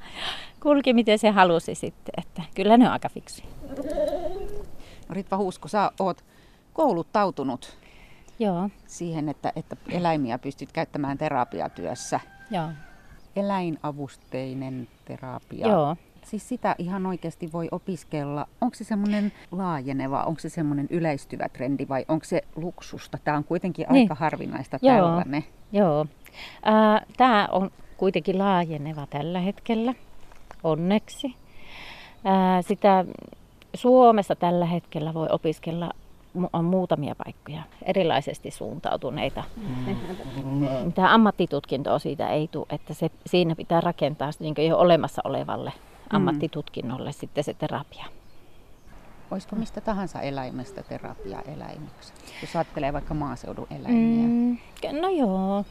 kulki 0.63 0.93
miten 0.93 1.19
se 1.19 1.29
halusi 1.31 1.75
sitten. 1.75 2.13
Että 2.17 2.41
kyllä 2.55 2.77
ne 2.77 2.85
on 2.85 2.91
aika 2.93 3.09
fiksuja. 3.09 3.47
Ritva 5.09 5.37
Huusko, 5.37 5.67
sä 5.67 5.91
oot 5.99 6.23
kouluttautunut 6.73 7.77
Joo, 8.39 8.69
siihen, 8.87 9.29
että, 9.29 9.53
että 9.55 9.75
eläimiä 9.89 10.37
pystyt 10.39 10.71
käyttämään 10.71 11.17
terapiatyössä. 11.17 12.19
joo, 12.51 12.67
Eläinavusteinen 13.35 14.87
terapia. 15.05 15.67
joo. 15.67 15.95
Siis 16.31 16.49
sitä 16.49 16.75
ihan 16.77 17.05
oikeasti 17.05 17.49
voi 17.53 17.67
opiskella. 17.71 18.47
Onko 18.61 18.75
se 18.75 18.83
semmoinen 18.83 19.31
laajeneva, 19.51 20.23
onko 20.23 20.39
se 20.39 20.49
semmoinen 20.49 20.87
yleistyvä 20.89 21.49
trendi 21.49 21.87
vai 21.89 22.05
onko 22.07 22.25
se 22.25 22.41
luksusta? 22.55 23.17
Tämä 23.23 23.37
on 23.37 23.43
kuitenkin 23.43 23.85
Niin. 23.89 24.03
aika 24.11 24.15
harvinaista 24.15 24.79
Joo. 24.81 24.95
tällainen. 24.95 25.43
Joo. 25.71 26.05
Tämä 27.17 27.47
on 27.51 27.71
kuitenkin 27.97 28.37
laajeneva 28.39 29.07
tällä 29.09 29.39
hetkellä, 29.39 29.93
onneksi. 30.63 31.35
Ää, 32.25 32.61
sitä 32.61 33.05
Suomessa 33.73 34.35
tällä 34.35 34.65
hetkellä 34.65 35.13
voi 35.13 35.27
opiskella 35.31 35.91
on 36.53 36.65
muutamia 36.65 37.15
paikkoja, 37.25 37.63
erilaisesti 37.83 38.51
suuntautuneita. 38.51 39.43
Mitä 40.85 41.13
ammattitutkintoa 41.13 41.99
siitä 41.99 42.29
ei 42.29 42.47
tule, 42.47 42.65
että 42.69 42.93
se, 42.93 43.11
siinä 43.25 43.55
pitää 43.55 43.81
rakentaa 43.81 44.29
niin 44.39 44.67
jo 44.67 44.77
olemassa 44.77 45.21
olevalle 45.25 45.71
ammattitutkinnolle 46.11 47.11
sitten 47.11 47.43
se 47.43 47.53
terapia. 47.53 48.05
Olisiko 49.31 49.55
mistä 49.55 49.81
tahansa 49.81 50.21
eläimestä 50.21 50.83
terapia 50.83 51.41
eläimeksi? 51.41 52.13
Jos 52.41 52.55
ajattelee 52.55 52.93
vaikka 52.93 53.13
maaseudun 53.13 53.67
eläimiä. 53.71 54.27
Mm, 54.27 54.57
no 55.01 55.09
joo, 55.09 55.65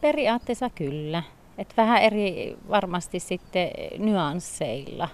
periaatteessa 0.00 0.70
kyllä. 0.70 1.22
Et 1.58 1.74
vähän 1.76 2.02
eri 2.02 2.56
varmasti 2.70 3.20
sitten 3.20 3.70
nyansseilla. 3.98 5.08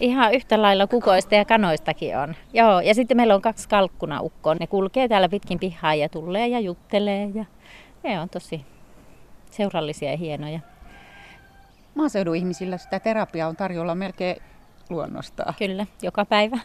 Ihan 0.00 0.34
yhtä 0.34 0.62
lailla 0.62 0.86
kukoista 0.86 1.34
ja 1.34 1.44
kanoistakin 1.44 2.18
on. 2.18 2.34
Joo, 2.52 2.80
ja 2.80 2.94
sitten 2.94 3.16
meillä 3.16 3.34
on 3.34 3.42
kaksi 3.42 3.68
kalkkunaukkoa. 3.68 4.54
Ne 4.54 4.66
kulkee 4.66 5.08
täällä 5.08 5.28
pitkin 5.28 5.58
pihaa 5.58 5.94
ja 5.94 6.08
tulee 6.08 6.48
ja 6.48 6.60
juttelee. 6.60 7.30
Ja 7.34 7.44
ne 8.04 8.20
on 8.20 8.28
tosi 8.28 8.64
seurallisia 9.50 10.10
ja 10.10 10.16
hienoja. 10.16 10.60
Maaseudun 11.94 12.36
ihmisillä 12.36 12.78
sitä 12.78 13.00
terapiaa 13.00 13.48
on 13.48 13.56
tarjolla 13.56 13.94
melkein 13.94 14.36
luonnostaan. 14.90 15.54
Kyllä, 15.58 15.86
joka 16.02 16.24
päivä. 16.24 16.58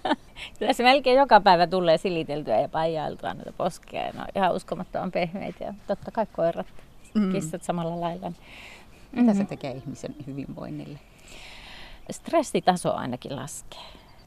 Kyllä 0.58 0.72
se 0.72 0.82
melkein 0.82 1.18
joka 1.18 1.40
päivä 1.40 1.66
tulee 1.66 1.98
siliteltyä 1.98 2.60
ja 2.60 2.68
paijailtua 2.68 3.34
noita 3.34 3.52
poskea. 3.52 4.12
Ne 4.12 4.20
on 4.20 4.26
ihan 4.36 4.54
uskomattoman 4.54 5.12
pehmeitä 5.12 5.64
ja 5.64 5.74
totta 5.86 6.10
kai 6.10 6.26
koirat, 6.32 6.66
Mm. 7.14 7.32
kissat 7.32 7.62
samalla 7.62 8.00
lailla. 8.00 8.32
Mitä 9.12 9.32
se 9.34 9.38
Mhm. 9.40 9.46
tekee 9.48 9.72
ihmisen 9.72 10.14
hyvinvoinnille? 10.26 10.98
Stressitaso 12.10 12.94
ainakin 12.94 13.36
laskee. 13.36 13.80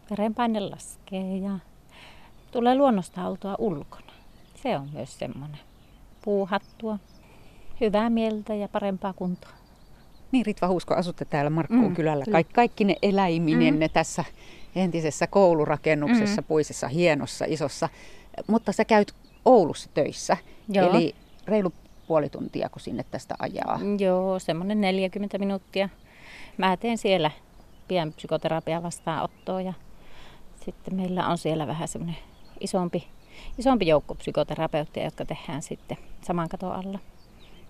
Verenpaine 0.10 0.60
laskee 0.60 1.38
ja 1.38 1.52
tulee 2.52 2.76
luonnosta 2.76 3.28
oltua 3.28 3.56
ulkona. 3.60 4.12
Se 4.56 4.76
on 4.78 4.90
myös 4.94 5.20
semmoinen. 5.20 5.60
puuhattua. 6.22 7.00
Hyvää 7.82 8.10
mieltä 8.10 8.54
ja 8.54 8.68
parempaa 8.68 9.14
kuntoa. 9.14 9.52
Niin 10.32 10.46
Ritva 10.46 10.68
Huusko, 10.68 10.94
asutte 10.96 11.26
täällä 11.26 11.50
Markkuun 11.50 11.88
Mm, 11.90 11.96
kylällä. 11.96 12.26
Kaik, 12.32 12.48
kaikki 12.54 12.84
ne 12.84 12.96
eläiminenne 13.02 13.88
Mm. 13.88 13.94
tässä 13.94 14.24
entisessä 14.76 15.28
koulurakennuksessa, 15.28 16.42
Mm. 16.42 16.46
puisessa, 16.48 16.88
hienossa, 16.88 17.46
isossa. 17.48 17.90
Mutta 18.48 18.72
sä 18.72 18.86
käyt 18.86 19.14
Oulussa 19.46 19.90
töissä. 19.94 20.38
Joo. 20.70 20.90
Eli 20.90 21.16
reilu 21.48 21.74
puoli 22.08 22.30
tuntia, 22.30 22.70
kun 22.70 22.82
sinne 22.82 23.06
tästä 23.12 23.36
ajaa. 23.40 23.80
Joo, 24.00 24.40
semmoinen 24.40 24.82
40 24.82 25.38
minuuttia. 25.38 25.90
Mä 26.58 26.78
teen 26.78 26.98
siellä 26.98 27.32
pian 27.88 28.14
psykoterapian 28.14 28.84
vastaanottoa 28.84 29.62
ja 29.62 29.74
sitten 30.66 30.96
meillä 30.96 31.28
on 31.28 31.38
siellä 31.38 31.68
vähän 31.68 31.88
semmoinen 31.88 32.18
isompi, 32.60 33.08
isompi 33.58 33.88
joukko 33.88 34.16
psykoterapeutteja, 34.16 35.06
jotka 35.06 35.26
tehdään 35.26 35.62
sitten 35.62 35.98
saman 36.22 36.50
katon 36.50 36.72
alla. 36.72 37.00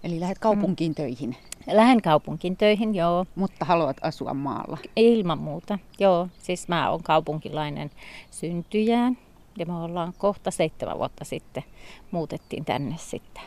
Eli 0.04 0.20
lähdet 0.20 0.40
kaupunkiin 0.40 0.96
töihin, 0.96 1.36
Lähden 1.68 2.02
kaupunkiin 2.02 2.58
töihin, 2.58 2.96
joo, 2.96 3.26
mutta 3.36 3.66
haluat 3.66 3.98
asua 4.02 4.34
maalla. 4.34 4.78
ilman 4.96 5.38
muuta. 5.40 5.80
Joo, 6.00 6.28
siis 6.38 6.68
mä 6.68 6.90
oon 6.90 7.04
kaupunkilainen 7.04 7.92
syntyjään 8.32 9.18
ja 9.58 9.66
me 9.66 9.74
ollaan 9.74 10.14
kohta 10.18 10.52
seitsemän 10.52 10.98
vuotta 10.98 11.26
sitten 11.26 11.64
muutettiin 12.12 12.66
tänne 12.66 12.96
sitten. 12.98 13.44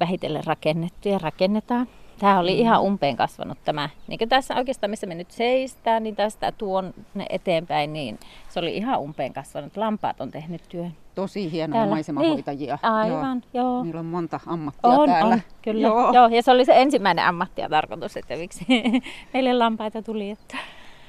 Vähitellen 0.00 0.44
rakennettu 0.44 1.08
ja 1.08 1.18
rakennetaan. 1.18 1.88
Tämä 2.18 2.38
oli 2.38 2.58
ihan 2.58 2.82
umpeen 2.82 3.16
kasvanut 3.16 3.58
tämä. 3.64 3.88
Niin 4.08 4.18
kuin 4.18 4.28
tässä 4.28 4.54
oikeastaan, 4.54 4.90
missä 4.90 5.06
me 5.06 5.14
nyt 5.14 5.30
seistään, 5.30 6.02
niin 6.02 6.16
tästä 6.16 6.52
tuonne 6.52 7.26
eteenpäin, 7.30 7.92
niin 7.92 8.18
se 8.48 8.60
oli 8.60 8.76
ihan 8.76 9.00
umpeen 9.00 9.32
kasvanut. 9.32 9.76
Lampaat 9.76 10.20
on 10.20 10.30
tehnyt 10.30 10.62
työn. 10.68 10.92
Tosi 11.14 11.52
hienoja 11.52 11.78
Täällä. 11.78 11.94
maisemahoitajia. 11.94 12.78
Niin, 12.82 12.92
aivan, 12.92 13.42
joo. 13.54 13.64
Joo. 13.64 13.82
Niillä 13.84 14.00
on 14.00 14.06
monta 14.06 14.40
ammattia 14.46 14.90
On, 14.90 15.08
täällä. 15.08 15.34
on, 15.34 15.40
kyllä. 15.62 15.80
Joo. 15.88 16.12
Joo. 16.12 16.28
Ja 16.28 16.42
se 16.42 16.50
oli 16.50 16.64
se 16.64 16.72
ensimmäinen 16.82 17.24
ammatti 17.24 17.60
ja 17.60 17.68
tarkoitus, 17.68 18.16
että 18.16 18.36
miksi 18.36 18.66
meille 19.34 19.52
lampaita 19.54 20.02
tuli. 20.02 20.30
Että 20.30 20.56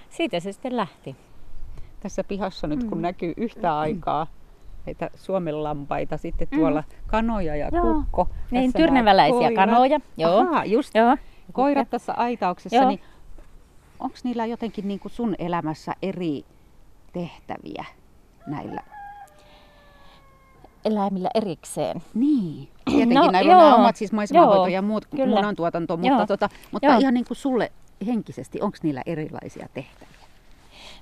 siitä 0.10 0.40
se 0.40 0.52
sitten 0.52 0.78
lähti. 0.78 1.16
Tässä 2.00 2.24
pihassa 2.24 2.68
nyt 2.68 2.84
kun 2.84 2.98
Mm. 2.98 3.02
näkyy 3.02 3.34
yhtä 3.38 3.80
aikaa 3.80 4.28
näitä 4.88 5.10
Suomen 5.16 5.64
lampaita, 5.64 6.18
sitten 6.18 6.48
tuolla 6.56 6.84
kanoja 7.08 7.56
ja 7.56 7.70
Mm. 7.72 7.78
Joo. 7.78 7.94
kukko. 7.94 8.28
Niin, 8.52 8.74
tyrneväläisiä 8.74 9.52
kanoja. 9.56 10.00
Joo. 10.18 10.40
Ahaa, 10.40 10.66
just 10.66 10.96
Joo. 10.96 11.18
koirat 11.54 11.90
tässä 11.90 12.14
aitauksessa, 12.14 12.76
Joo. 12.76 12.88
niin 12.88 13.00
onko 14.00 14.16
niillä 14.24 14.46
jotenkin 14.46 14.88
niin 14.88 15.00
kuin 15.00 15.12
sun 15.12 15.36
elämässä 15.40 15.94
eri 16.02 16.46
tehtäviä 17.14 17.86
näillä? 18.48 18.82
Eläimillä 20.86 21.30
erikseen. 21.36 22.02
Niin. 22.14 22.68
Tietenkin 22.86 23.16
No, 23.16 23.32
näillä 23.32 23.58
on 23.58 23.64
joo. 23.70 23.76
omat 23.76 23.96
siis 23.96 24.12
maisemahoito 24.12 24.68
ja 24.68 24.82
muut 24.82 25.06
munantuotanto, 25.28 25.98
mutta, 25.98 26.26
tota, 26.28 26.50
mutta 26.72 26.88
Joo. 26.88 26.98
ihan 27.00 27.14
niin 27.14 27.26
kuin 27.28 27.38
sulle 27.38 27.72
henkisesti, 28.08 28.62
onko 28.62 28.78
niillä 28.84 29.02
erilaisia 29.06 29.68
tehtäviä? 29.74 30.17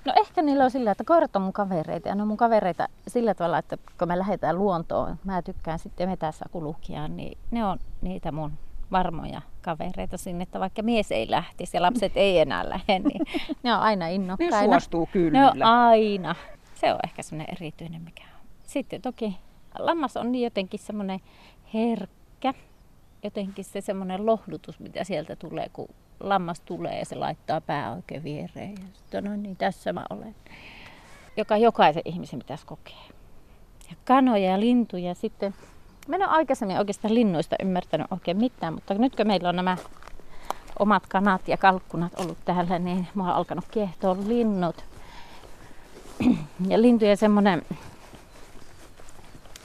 No 0.06 0.14
ehkä 0.16 0.42
niillä 0.42 0.64
on 0.64 0.72
sillä, 0.72 0.92
että 0.92 1.04
koirat 1.04 1.36
on 1.36 1.42
mun 1.42 1.54
kavereita 1.54 2.08
ja 2.10 2.16
ne 2.16 2.22
on 2.22 2.28
mun 2.28 2.38
kavereita 2.38 2.88
sillä 3.08 3.34
tavalla, 3.34 3.58
että 3.58 3.78
kun 4.00 4.08
me 4.08 4.18
lähdetään 4.20 4.58
luontoon, 4.58 5.16
mä 5.24 5.42
tykkään 5.42 5.80
sitten 5.80 6.10
metässä 6.10 6.46
kulkea, 6.52 7.08
niin 7.08 7.38
ne 7.52 7.66
on 7.66 7.80
niitä 8.02 8.32
mun 8.32 8.52
varmoja 8.92 9.42
kavereita 9.62 10.18
sinne, 10.18 10.44
että 10.44 10.60
vaikka 10.60 10.82
mies 10.84 11.12
ei 11.12 11.32
lähtisi 11.32 11.78
ja 11.78 11.82
lapset 11.82 12.12
ei 12.16 12.40
enää 12.40 12.70
lähde, 12.70 13.00
niin 13.00 13.22
ne 13.64 13.74
on 13.74 13.80
aina 13.80 14.06
Ne 14.06 14.14
innokkaina. 14.14 14.64
suostuu 14.64 15.10
kyllä. 15.12 15.40
Ne 15.40 15.46
on 15.52 15.64
aina. 15.64 16.36
Se 16.76 16.94
on 16.94 17.00
ehkä 17.04 17.22
semmoinen 17.24 17.56
erityinen 17.56 18.02
mikä 18.02 18.24
on. 18.24 18.48
Sitten 18.64 19.02
toki 19.02 19.38
lammas 19.80 20.18
on 20.18 20.32
niin 20.32 20.44
jotenkin 20.44 20.80
semmoinen 20.80 21.20
herkkä. 21.74 22.54
Jotenkin 23.24 23.66
se 23.66 23.82
semmoinen 23.82 24.26
lohdutus, 24.26 24.80
mitä 24.80 25.04
sieltä 25.04 25.36
tulee, 25.36 25.70
kun 25.74 25.88
lammas 26.20 26.62
tulee 26.62 27.00
ja 27.00 27.06
se 27.06 27.16
laittaa 27.16 27.62
pää 27.62 27.94
oikein 27.94 28.24
viereen. 28.24 28.72
Ja 28.72 28.88
sitten 28.94 29.24
no 29.24 29.36
niin, 29.36 29.56
tässä 29.56 29.94
mä 29.94 30.06
olen. 30.10 30.36
Joka 31.38 31.58
jokaisen 31.58 32.02
ihmisen 32.06 32.40
pitäisi 32.40 32.66
kokea. 32.66 33.06
Ja 33.90 33.96
kanoja 34.06 34.52
ja 34.52 34.60
lintuja 34.60 35.16
sitten. 35.16 35.54
Mä 36.08 36.16
en 36.16 36.22
ole 36.22 36.32
aikaisemmin 36.32 36.78
oikeastaan 36.78 37.14
linnuista 37.14 37.56
ymmärtänyt 37.62 38.08
oikein 38.12 38.38
mitään, 38.38 38.74
mutta 38.74 38.94
nyt 38.94 39.16
kun 39.16 39.28
meillä 39.28 39.50
on 39.50 39.56
nämä 39.56 39.78
omat 40.80 41.08
kanat 41.08 41.48
ja 41.48 41.58
kalkkunat 41.58 42.20
ollut 42.20 42.38
täällä, 42.46 42.80
niin 42.80 43.08
mä 43.16 43.24
oon 43.24 43.36
alkanut 43.36 43.66
kiehtoa 43.72 44.18
linnut. 44.28 44.86
Ja 46.70 46.82
lintujen 46.82 47.18
semmoinen 47.18 47.62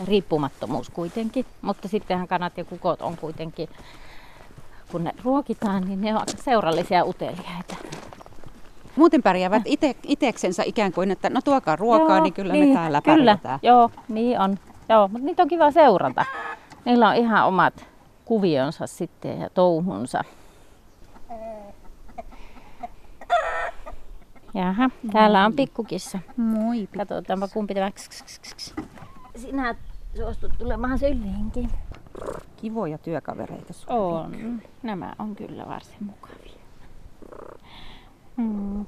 riippumattomuus 0.05 0.91
kuitenkin, 0.91 1.47
mutta 1.63 1.89
sittenhän 1.89 2.29
kanat 2.29 2.59
ja 2.59 2.65
kukot 2.65 3.03
on 3.03 3.17
kuitenkin, 3.17 3.69
kun 4.93 5.05
ne 5.05 5.13
ruokitaan, 5.25 5.85
niin 5.85 6.01
ne 6.01 6.15
on 6.15 6.21
aika 6.21 6.43
seurallisia 6.43 7.05
uteliaita. 7.05 7.77
Muuten 8.97 9.23
pärjäävät 9.23 9.63
ite, 9.65 9.97
iteksensä 10.03 10.63
ikään 10.67 10.93
kuin, 10.93 11.11
että 11.11 11.31
no 11.31 11.41
tuokaa 11.45 11.77
ruokaa, 11.77 12.17
Joo, 12.17 12.23
niin 12.23 12.33
kyllä 12.33 12.55
me 12.55 12.75
täällä 12.75 13.03
Kyllä, 13.03 13.17
pärjätään. 13.17 13.59
joo, 13.63 13.91
niin 14.09 14.41
on. 14.41 14.59
Joo, 14.89 15.09
mutta 15.09 15.27
niitä 15.27 15.43
on 15.43 15.49
kiva 15.49 15.71
seurata. 15.71 16.25
Niillä 16.85 17.09
on 17.09 17.17
ihan 17.17 17.47
omat 17.47 17.87
kuvionsa 18.25 18.87
sitten 18.87 19.41
ja 19.41 19.51
touhunsa. 19.51 20.25
Jaha, 24.55 24.91
täällä 25.13 25.47
on 25.47 25.53
pikkukissa. 25.53 26.19
Moi. 26.37 26.89
Katsotaanpa 26.99 27.49
kumpi 27.49 27.75
tämä. 27.75 27.91
Sinä 29.37 29.75
suostut 30.17 30.53
tulemaan 30.59 30.99
syliinkin. 30.99 31.71
Kivoja 32.57 32.99
työkavereita 32.99 33.73
sulla. 33.73 34.21
On. 34.21 34.63
Nämä 34.83 35.15
on 35.19 35.37
kyllä 35.37 35.67
varsin 35.69 35.97
mukavia. 36.01 36.61
Mm. 38.37 38.87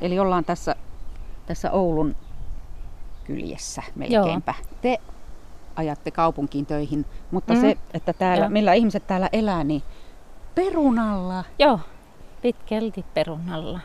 Eli 0.00 0.18
ollaan 0.18 0.44
tässä, 0.44 0.76
tässä 1.46 1.70
Oulun 1.70 2.16
kyljessä 3.24 3.82
melkeinpä. 3.94 4.54
Te 4.82 4.98
ajatte 5.76 6.10
kaupunkiin 6.10 6.66
töihin, 6.66 7.04
mutta 7.30 7.54
Mm. 7.54 7.60
se, 7.60 7.76
että 7.94 8.12
täällä, 8.12 8.44
Joo. 8.44 8.50
millä 8.50 8.72
ihmiset 8.72 9.06
täällä 9.06 9.28
elää, 9.32 9.64
niin 9.64 9.82
perunalla. 10.54 11.44
Joo, 11.58 11.80
pitkälti 12.42 13.04
perunalla. 13.14 13.80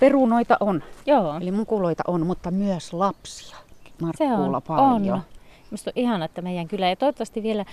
Perunoita 0.00 0.56
on, 0.60 0.82
Joo, 1.06 1.36
eli 1.36 1.50
mukuloita 1.52 2.02
on, 2.06 2.26
mutta 2.26 2.50
myös 2.50 2.92
lapsia. 2.92 3.56
se 3.56 4.04
Markkuulla 4.28 4.56
on. 4.56 4.62
paljon. 4.62 5.14
on. 5.18 5.22
Minusta 5.70 5.90
on 5.90 6.02
ihana, 6.02 6.24
että 6.24 6.42
meidän 6.42 6.68
kylä 6.68 6.88
ja 6.88 6.96
toivottavasti 6.96 7.42
vielä 7.42 7.64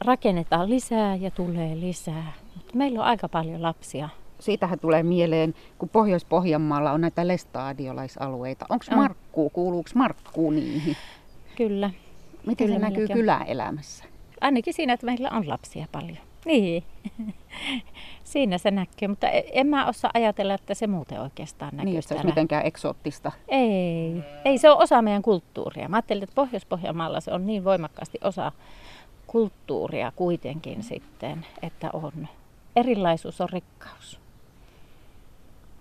rakennetaan 0.00 0.70
lisää 0.70 1.14
ja 1.14 1.30
tulee 1.30 1.80
lisää. 1.80 2.32
Mutta 2.54 2.76
meillä 2.76 3.00
on 3.00 3.06
aika 3.06 3.28
paljon 3.28 3.62
lapsia. 3.62 4.08
Siitähän 4.40 4.78
tulee 4.78 5.02
mieleen, 5.02 5.54
kun 5.78 5.88
Pohjois-Pohjanmaalla 5.88 6.92
on 6.92 7.00
näitä 7.00 7.28
lestadiolaisalueita. 7.28 8.66
Onko 8.68 8.84
On. 8.90 8.96
Markkuu, 8.98 9.50
kuuluuko 9.50 9.90
Markkuu 9.94 10.50
niihin? 10.50 10.96
Kyllä. 11.56 11.90
Miten 12.46 12.66
Kyllä 12.66 12.78
se 12.78 12.84
näkyy 12.84 13.06
on. 13.10 13.16
kyläelämässä? 13.16 14.04
Ainakin 14.40 14.74
siinä, 14.74 14.92
että 14.92 15.06
meillä 15.06 15.30
on 15.30 15.48
lapsia 15.48 15.86
paljon. 15.92 16.27
Niin. 16.48 16.84
Siinä 18.24 18.58
se 18.58 18.70
näkyy, 18.70 19.08
mutta 19.08 19.28
e- 19.28 19.44
en 19.52 19.66
mä 19.66 19.86
osaa 19.86 20.10
ajatella, 20.14 20.54
että 20.54 20.74
se 20.74 20.86
muuten 20.86 21.20
oikeastaan 21.20 21.76
näkyy. 21.76 21.84
Niin, 21.84 21.98
että 21.98 22.16
se 22.16 22.26
mitenkään 22.26 22.66
eksoottista. 22.66 23.32
Ei, 23.48 24.22
ei 24.44 24.58
se 24.58 24.70
on 24.70 24.78
osa 24.78 25.02
meidän 25.02 25.22
kulttuuria. 25.22 25.88
Mä 25.88 25.96
ajattelin, 25.96 26.22
että 26.22 26.34
Pohjois-Pohjanmaalla 26.34 27.20
se 27.20 27.32
on 27.32 27.46
niin 27.46 27.64
voimakkaasti 27.64 28.18
osa 28.24 28.52
kulttuuria 29.26 30.12
kuitenkin 30.16 30.82
sitten, 30.82 31.46
että 31.62 31.90
on. 31.92 32.28
Erilaisuus 32.76 33.40
on 33.40 33.48
rikkaus. 33.48 34.20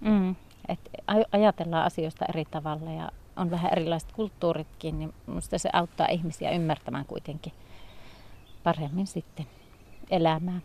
Mm. 0.02 0.36
Et 0.68 0.80
aj- 1.12 1.28
ajatellaan 1.32 1.86
asioista 1.86 2.26
eri 2.30 2.46
tavalla 2.46 2.92
ja 2.92 3.12
on 3.36 3.52
vähän 3.52 3.72
erilaiset 3.72 4.12
kulttuuritkin, 4.12 5.00
niin 5.00 5.14
minusta 5.28 5.58
se 5.58 5.70
auttaa 5.74 6.08
ihmisiä 6.08 6.52
ymmärtämään 6.52 7.06
kuitenkin 7.06 7.54
paremmin 8.64 9.08
sitten 9.08 9.46
elämää. 10.10 10.60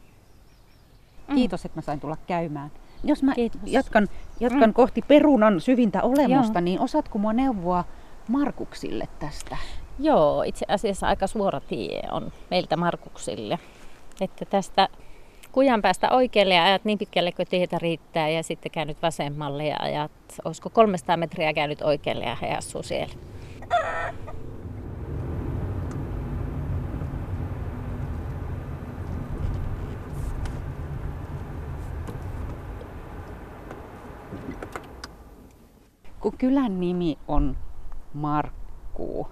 Mm. 1.29 1.35
Kiitos, 1.35 1.65
että 1.65 1.79
mä 1.79 1.83
sain 1.83 2.01
tulla 2.01 2.17
käymään. 2.27 2.71
Jos 3.05 3.23
mä 3.23 3.35
Kiitos. 3.35 3.61
jatkan, 3.67 4.09
jatkan 4.41 4.71
Mm. 4.71 4.75
kohti 4.75 5.03
perunan 5.09 5.61
syvintä 5.61 6.03
olemusta, 6.03 6.59
Joo. 6.59 6.65
niin 6.65 6.81
osaatko 6.81 7.19
mua 7.19 7.33
neuvoa 7.33 7.85
Markuksille 8.29 9.09
tästä? 9.19 9.57
Joo, 9.99 10.43
itse 10.43 10.67
asiassa 10.69 11.07
aika 11.07 11.27
suora 11.27 11.61
tie 11.61 12.03
on 12.13 12.33
meiltä 12.51 12.77
Markuksille. 12.77 13.59
Että 14.21 14.45
tästä 14.45 14.89
kujan 15.53 15.83
päästä 15.83 16.11
oikealle 16.11 16.55
ja 16.55 16.65
ajat 16.65 16.85
niin 16.85 16.99
pitkälle 16.99 17.33
kuin 17.33 17.49
tietä 17.49 17.79
riittää 17.79 18.29
ja 18.29 18.43
sitten 18.43 18.73
käynyt 18.73 19.03
vasemmalle 19.03 19.67
ja 19.67 19.77
ajat, 19.81 20.11
olisiko 20.45 20.71
300 20.71 21.17
metriä 21.17 21.53
käynyt 21.53 21.83
oikealle 21.83 22.25
ja 22.25 22.37
asuu 22.59 22.83
siellä. 22.83 23.15
Kun 36.23 36.39
kylän 36.39 36.81
nimi 36.81 37.19
on 37.29 37.57
Markkuu 38.15 39.29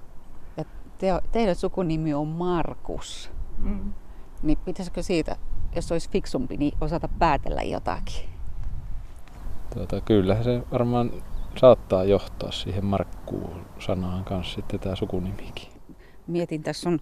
ja 0.57 0.65
Te, 0.99 1.21
teidän 1.33 1.55
sukunimi 1.55 2.15
on 2.15 2.27
Markus. 2.29 3.31
Mm. 3.59 3.93
Niin 4.43 4.59
pitäisikö 4.65 5.03
siitä, 5.03 5.37
jos 5.77 5.93
olisi 5.93 6.11
fiksumpi, 6.11 6.57
niin 6.57 6.73
osata 6.81 7.09
päätellä 7.19 7.63
jotakin? 7.63 8.29
Tuota, 9.75 10.01
kyllähän 10.01 10.45
se 10.45 10.63
varmaan 10.73 11.11
saattaa 11.57 12.05
johtaa 12.05 12.51
siihen 12.53 12.85
Markkuun 12.85 13.67
sanaan 13.79 14.25
kanssa 14.25 14.55
sitten 14.55 14.81
tämä 14.81 14.97
sukunimikin. 14.97 15.69
Mietin, 16.27 16.63
tässä 16.63 16.89
on 16.89 16.99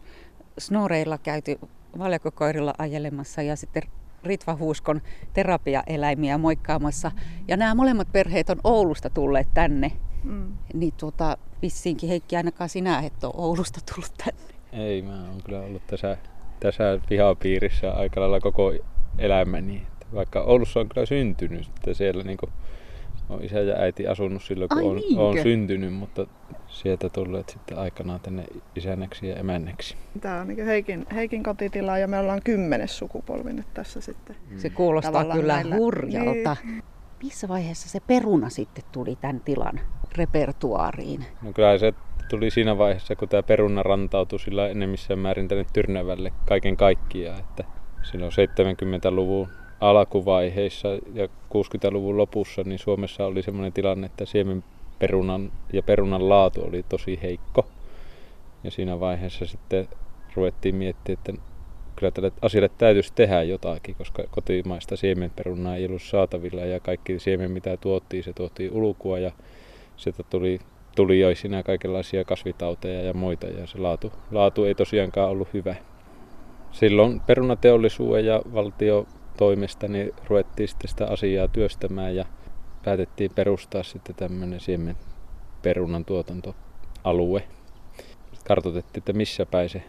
snoreilla 0.59 1.19
käyty 1.19 1.59
valjakokoirilla 1.99 2.75
ajelemassa 2.79 3.43
ja 3.43 3.57
sitten 3.57 3.83
Ritva 4.25 4.55
Huuskon 4.55 5.01
terapiaeläimiä 5.33 6.39
moikkaamassa. 6.39 7.11
Ja 7.49 7.57
nämä 7.57 7.75
molemmat 7.75 8.13
perheet 8.13 8.51
on 8.51 8.61
Oulusta 8.65 9.11
tulleet 9.11 9.49
tänne. 9.55 9.93
Mm. 10.25 10.53
Niin 10.75 10.95
tuota, 10.97 11.39
vissiinkin 11.63 12.09
Heikki 12.09 12.37
ainakaan 12.37 12.71
sinä 12.71 13.01
et 13.01 13.25
ole 13.25 13.35
Oulusta 13.37 13.81
tullut 13.95 14.13
tänne. 14.25 14.55
Ei, 14.73 15.03
mä 15.03 15.25
oon 15.29 15.43
kyllä 15.45 15.61
ollut 15.61 15.87
tässä, 15.87 16.17
tässä 16.61 17.01
pihapiirissä 17.09 17.93
aika 17.93 18.21
lailla 18.21 18.41
koko 18.41 18.73
elämäni. 19.19 19.87
Vaikka 20.15 20.41
Oulussa 20.41 20.81
on 20.81 20.89
kyllä 20.89 21.07
syntynyt, 21.07 21.67
että 21.77 21.95
siellä 21.95 22.23
niin 22.23 22.39
on 23.29 23.45
isä 23.45 23.61
ja 23.61 23.77
äiti 23.77 24.07
asunut 24.07 24.43
silloin, 24.43 24.69
kun 24.69 24.79
Ai 24.79 24.85
on, 25.17 25.29
on 25.29 25.43
syntynyt, 25.43 25.95
mutta 25.95 26.27
sieltä 26.79 27.09
tulleet 27.09 27.49
sitten 27.49 27.79
aikanaan 27.79 28.21
tänne 28.21 28.45
isänneksi 28.77 29.29
ja 29.29 29.37
emänneksi. 29.37 29.97
Tämä 30.21 30.41
on 30.41 30.49
niin 30.49 30.65
Heikin, 30.67 31.07
Heikin 31.15 31.43
kotitila 31.43 31.99
ja 31.99 32.09
me 32.09 32.19
ollaan 32.19 32.41
kymmenes 32.45 32.99
sukupolvi 32.99 33.53
nyt 33.53 33.67
tässä 33.75 34.01
sitten. 34.01 34.37
Se 34.57 34.71
kuulostaa 34.71 35.13
Tavallaan 35.13 35.39
kyllä 35.39 35.55
näillä- 35.55 35.77
hurjalta. 35.77 36.57
Missä 37.23 37.49
vaiheessa 37.49 37.89
se 37.89 38.01
peruna 38.07 38.49
sitten 38.49 38.85
tuli 38.93 39.17
tämän 39.21 39.41
tilan 39.41 39.81
repertuaariin? 40.19 41.25
No 41.43 41.53
kyllä 41.53 41.79
se 41.79 41.95
tuli 42.31 42.51
siinä 42.51 42.79
vaiheessa, 42.79 43.17
kun 43.17 43.29
tämä 43.29 43.43
peruna 43.43 43.83
rantautui 43.83 44.39
sillä 44.41 44.69
enemmissään 44.69 45.19
määrin 45.19 45.49
tänne 45.49 45.67
Tyrnävälle 45.73 46.33
kaiken 46.47 46.77
kaikkiaan. 46.77 47.41
Että 47.41 47.65
silloin 48.03 48.33
70-luvun 48.33 49.49
alkuvaiheissa 49.81 50.89
ja 51.13 51.27
60-luvun 51.27 52.17
lopussa 52.17 52.63
niin 52.65 52.79
Suomessa 52.79 53.27
oli 53.27 53.43
sellainen 53.43 53.73
tilanne, 53.73 54.07
että 54.07 54.25
siemenperunan 54.99 55.53
ja 55.73 55.83
perunan 55.83 56.29
laatu 56.29 56.65
oli 56.65 56.85
tosi 56.89 57.19
heikko. 57.23 57.67
Ja 58.65 58.71
siinä 58.71 59.01
vaiheessa 59.01 59.47
sitten 59.47 59.89
ruvettiin 60.35 60.75
miettimään, 60.75 61.19
että 61.19 61.33
kyllä 61.97 62.11
tälle 62.11 62.33
asialle 62.43 62.71
täytyisi 62.79 63.13
tehdä 63.15 63.43
jotakin, 63.43 63.95
koska 63.95 64.23
kotimaista 64.31 64.97
siemenperunaa 64.97 65.77
ei 65.77 65.87
ollut 65.87 66.03
saatavilla 66.03 66.61
ja 66.61 66.81
kaikki 66.81 67.19
siemen 67.19 67.51
mitä 67.51 67.77
tuotiin, 67.77 68.25
se 68.25 68.33
tuotiin 68.33 68.73
ulkoa 68.73 69.19
ja 69.19 69.33
sieltä 69.97 70.23
tuli 70.23 70.59
tulijoisina 70.97 71.63
kaikenlaisia 71.63 72.25
kasvitauteja 72.25 73.03
ja 73.03 73.15
muita 73.15 73.47
ja 73.47 73.67
se 73.67 73.79
laatu, 73.79 74.13
laatu 74.31 74.65
ei 74.65 74.75
tosiaankaan 74.75 75.31
ollut 75.31 75.49
hyvä. 75.55 75.75
Silloin 76.71 77.21
perunateollisuuden 77.21 78.27
ja 78.27 78.43
valtio 78.55 79.07
toimesta 79.37 79.89
niin 79.89 80.13
ruvettiin 80.29 80.69
sitten 80.69 80.91
sitä 80.91 81.07
asiaa 81.07 81.49
työstämään 81.49 82.17
ja 82.17 82.25
päätettiin 82.89 83.31
perustaa 83.35 83.83
sitten 83.83 84.15
tämmöinen 84.15 84.61
siemenperunan 84.61 86.05
tuotantoalue. 86.05 87.43
Kartoitettiin, 88.47 89.01
että 89.01 89.13
missä 89.13 89.47
päin 89.47 89.69
se 89.69 89.83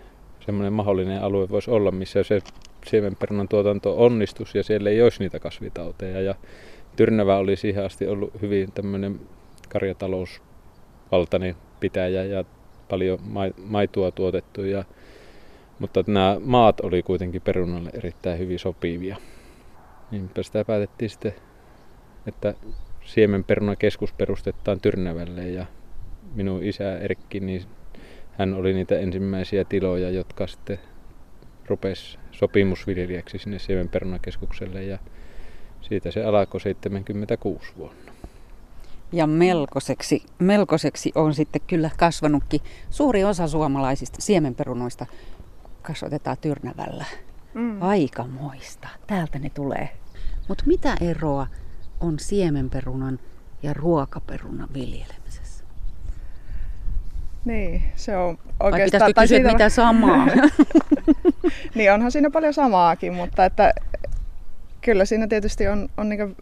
semmoinen 0.45 0.73
mahdollinen 0.73 1.21
alue 1.21 1.49
voisi 1.49 1.71
olla, 1.71 1.91
missä 1.91 2.23
se 2.23 2.41
siemenperunan 2.85 3.47
tuotanto 3.47 4.03
onnistuisi 4.03 4.57
ja 4.57 4.63
siellä 4.63 4.89
ei 4.89 5.01
olisi 5.01 5.19
niitä 5.19 5.39
kasvitauteja. 5.39 6.21
Ja 6.21 6.35
Tyrnävä 6.95 7.38
oli 7.38 7.55
siihen 7.55 7.85
asti 7.85 8.07
ollut 8.07 8.41
hyvin 8.41 8.71
tämmöinen 8.71 9.19
karjatalousvaltainen 9.69 11.55
pitäjä 11.79 12.23
ja 12.23 12.43
paljon 12.89 13.19
mai- 13.23 13.53
maitoa 13.57 14.12
tuotettu. 14.12 14.63
Ja, 14.63 14.83
mutta 15.79 16.03
nämä 16.07 16.38
maat 16.39 16.79
oli 16.79 17.03
kuitenkin 17.03 17.41
perunalle 17.41 17.89
erittäin 17.93 18.39
hyvin 18.39 18.59
sopivia. 18.59 19.17
Niinpä 20.12 20.43
sitä 20.43 20.65
päätettiin 20.65 21.09
sitten, 21.09 21.33
että 22.27 22.53
siemenperunan 23.09 23.77
keskus 23.77 24.13
perustetaan 24.13 24.79
Tyrnävälle 24.79 25.47
ja 25.47 25.65
minun 26.35 26.63
isä 26.63 26.97
Erkki, 26.97 27.39
niin 27.39 27.61
hän 28.31 28.53
oli 28.53 28.73
niitä 28.73 28.99
ensimmäisiä 28.99 29.63
tiloja, 29.63 30.09
jotka 30.09 30.47
sitten 30.47 30.79
rupesi 31.67 32.17
sopimusviljelijäksi 32.31 33.37
sinne 33.37 33.59
siemenperunakeskukselle 33.59 34.83
ja 34.83 34.99
siitä 35.81 36.11
se 36.11 36.23
alkoi 36.23 36.61
76 36.61 37.73
vuonna. 37.77 38.11
Ja 39.11 39.27
melkoiseksi, 39.27 40.23
melkoiseksi 40.39 41.11
on 41.15 41.33
sitten 41.33 41.61
kyllä 41.67 41.89
kasvanutkin. 41.97 42.61
Suuri 42.89 43.23
osa 43.23 43.47
suomalaisista 43.47 44.21
siemenperunoista 44.21 45.05
kasvatetaan 45.81 46.37
Tyrnävällä. 46.41 47.05
Mm. 47.53 47.81
Aikamoista. 47.81 48.87
Täältä 49.07 49.39
ne 49.39 49.49
tulee. 49.49 49.89
Mutta 50.47 50.63
mitä 50.67 50.95
eroa 51.01 51.47
on 51.99 52.19
siemenperunan 52.19 53.19
ja 53.63 53.73
ruokaperunan 53.73 54.69
viljelemisessä? 54.73 55.63
Niin, 57.45 57.83
se 57.95 58.17
on 58.17 58.38
Vai 58.38 58.71
oikeastaan... 58.71 59.09
pitäisikö 59.09 59.13
tai 59.13 59.23
kysyä, 59.23 59.38
siitä- 59.38 59.51
mitä 59.51 59.69
samaa? 59.69 60.27
niin 61.75 61.93
onhan 61.93 62.12
siinä 62.12 62.29
paljon 62.29 62.53
samaakin, 62.53 63.13
mutta 63.13 63.45
että 63.45 63.73
kyllä 64.81 65.05
siinä 65.05 65.27
tietysti 65.27 65.67
on, 65.67 65.89
on 65.97 66.09
niin 66.09 66.35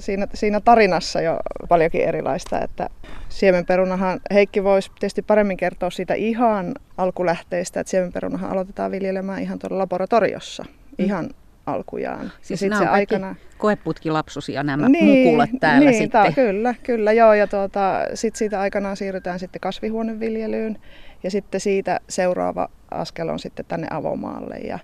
siinä, 0.00 0.26
siinä 0.34 0.60
tarinassa 0.60 1.20
jo 1.20 1.40
paljonkin 1.68 2.00
erilaista, 2.08 2.60
että 2.60 2.90
siemenperunahan, 3.28 4.20
Heikki 4.32 4.64
voisi 4.64 4.90
tietysti 5.00 5.22
paremmin 5.22 5.56
kertoa 5.56 5.90
siitä 5.90 6.14
ihan 6.14 6.74
alkulähteistä, 6.96 7.80
että 7.80 7.90
siemenperunahan 7.90 8.50
aloitetaan 8.50 8.90
viljelemään 8.90 9.42
ihan 9.42 9.58
tuolla 9.58 9.78
laboratoriossa, 9.78 10.64
ihan 10.98 11.30
alkujaan. 11.74 12.32
Siis 12.42 12.60
sit 12.60 12.70
nämä 12.70 12.82
on 12.82 12.88
kaikki 12.88 13.14
koeputkilapsusia 13.58 14.62
nämä 14.62 14.88
mukulat 14.88 15.50
täällä 15.60 15.90
niin, 15.90 16.02
sitten. 16.02 16.22
Tää, 16.22 16.32
kyllä, 16.32 16.74
kyllä 16.82 17.12
joo. 17.12 17.34
Ja 17.34 17.46
tuota, 17.46 18.00
sitten 18.14 18.38
siitä 18.38 18.60
aikanaan 18.60 18.96
siirrytään 18.96 19.38
sitten 19.38 19.60
kasvihuoneviljelyyn 19.60 20.78
ja 21.22 21.30
sitten 21.30 21.60
siitä 21.60 22.00
seuraava 22.08 22.68
askel 22.90 23.28
on 23.28 23.38
sitten 23.38 23.64
tänne 23.68 23.86
avomaalle. 23.90 24.56
Ja 24.56 24.78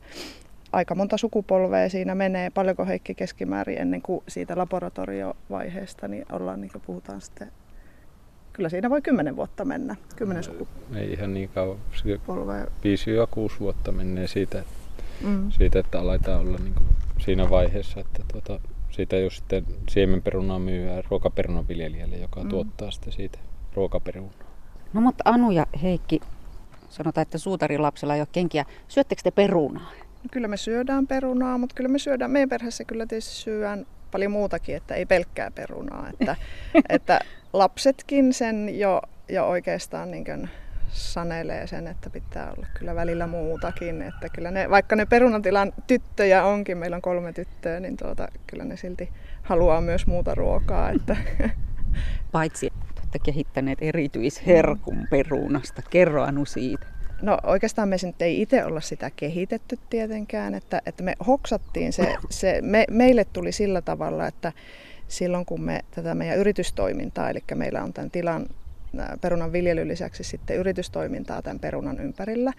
aika 0.73 0.95
monta 0.95 1.17
sukupolvea 1.17 1.89
siinä 1.89 2.15
menee, 2.15 2.51
paljonko 2.51 2.87
Heikki 2.87 3.15
keskimäärin 3.15 3.79
ennen 3.79 4.03
kuin 4.03 4.23
siitä 4.29 4.57
laboratoriovaiheesta, 4.57 6.09
niin 6.09 6.27
ollaan 6.33 6.61
niin 6.61 6.71
puhutaan 6.87 7.21
sitten, 7.21 7.53
kyllä 8.53 8.69
siinä 8.69 8.91
voi 8.91 9.03
kymmenen 9.03 9.37
vuotta 9.37 9.65
mennä, 9.65 9.97
kymmenen 10.17 10.45
Ei 10.97 11.13
ihan 11.13 11.35
niin 11.35 11.49
kauan, 11.49 11.79
se 11.93 11.99
sukupolvea. 11.99 12.65
5-6 12.65 12.69
vuotta 13.61 13.93
menee 13.93 14.27
siitä, 14.27 14.63
Mm. 15.21 15.51
siitä 15.51 15.79
että 15.79 16.01
aletaan 16.01 16.41
olla 16.41 16.59
niin 16.59 16.75
kuin 16.75 16.87
siinä 17.21 17.51
vaiheessa, 17.51 18.01
että 18.01 18.23
tuota, 18.33 18.61
siitä 18.91 19.17
jos 19.17 19.37
sitten 19.37 19.67
siemenperunaa 19.91 20.59
myyään 20.59 21.03
ruokaperunan 21.11 21.69
viljelijälle, 21.69 22.17
joka 22.17 22.41
Mm. 22.41 22.45
mm. 22.47 22.51
tuottaa 22.51 22.91
sitten 22.91 23.13
siitä 23.13 23.39
ruokaperunaa. 23.75 24.33
No 24.93 25.01
mutta 25.01 25.23
Anu 25.27 25.51
ja 25.51 25.67
Heikki, 25.83 26.21
sanotaan, 26.89 27.23
että 27.23 27.39
suutarin 27.39 27.83
lapsella 27.83 28.15
ei 28.15 28.21
ole 28.21 28.29
kenkiä. 28.33 28.65
Syöttekö 28.89 29.23
te 29.25 29.31
perunaa? 29.31 29.91
Kyllä 30.31 30.49
me 30.49 30.57
syödään 30.57 31.07
perunaa, 31.07 31.59
mutta 31.59 31.75
kyllä 31.75 31.89
me 31.89 31.99
syödään, 31.99 32.31
meidän 32.31 32.49
perheessä 32.49 32.85
kyllä 32.85 33.07
tietysti 33.07 33.35
syödään 33.35 33.87
paljon 34.11 34.33
muutakin, 34.33 34.77
että 34.77 34.95
ei 34.95 35.07
pelkkää 35.07 35.51
perunaa. 35.51 36.09
Että, 36.11 36.37
että 36.89 37.21
lapsetkin 37.53 38.33
sen 38.33 38.79
jo, 38.79 39.03
jo 39.29 39.47
oikeastaan 39.47 40.11
niin 40.11 40.25
kuin 40.25 40.49
sanelee 40.95 41.67
sen, 41.67 41.87
että 41.87 42.11
pitää 42.11 42.53
olla 42.57 42.67
kyllä 42.79 42.95
välillä 42.95 43.27
muutakin. 43.27 44.03
Että 44.03 44.29
kyllä 44.29 44.51
ne, 44.51 44.71
vaikka 44.71 44.97
ne 44.97 45.07
perunatilan 45.07 45.73
tyttöjä 45.87 46.45
onkin, 46.45 46.79
meillä 46.79 46.97
on 46.97 47.03
kolme 47.03 47.33
tyttöä, 47.33 47.81
niin 47.81 47.97
tuota, 47.97 48.29
kyllä 48.47 48.65
ne 48.65 48.77
silti 48.77 49.13
haluaa 49.43 49.81
myös 49.81 50.07
muuta 50.07 50.35
ruokaa. 50.35 50.91
Että, 50.91 51.17
Paitsi, 52.33 52.67
että 52.67 53.01
olette 53.01 53.19
kehittäneet 53.19 53.79
erityisherkun 53.83 55.07
perunasta. 55.11 55.83
Kerro 55.91 56.23
Anu 56.23 56.45
siitä. 56.45 56.87
No 57.23 57.39
oikeastaan 57.43 57.89
me 57.89 57.97
nyt 58.03 58.23
ei 58.23 58.43
itse 58.43 58.65
olla 58.65 58.81
sitä 58.81 59.11
kehitetty 59.17 59.79
tietenkään, 59.91 60.55
että, 60.55 60.83
että 60.87 61.03
me 61.03 61.15
hoksattiin 61.27 61.93
se, 61.93 62.15
se 62.31 62.59
me, 62.63 62.85
meille 62.91 63.25
tuli 63.25 63.53
sillä 63.53 63.83
tavalla, 63.83 64.27
että 64.27 64.53
silloin 65.09 65.47
kun 65.47 65.61
me 65.61 65.81
tätä 65.91 66.15
meidän 66.15 66.39
yritystoimintaa, 66.39 67.31
eli 67.31 67.41
meillä 67.55 67.83
on 67.83 67.93
tämän 67.93 68.11
tilan 68.11 68.47
perunan 69.21 69.53
viljelyn 69.53 69.89
lisäksi 69.89 70.25
sitten 70.25 70.57
yritystoimintaa 70.57 71.43
tämän 71.43 71.59
perunan 71.59 72.01
ympärillä, 72.01 72.53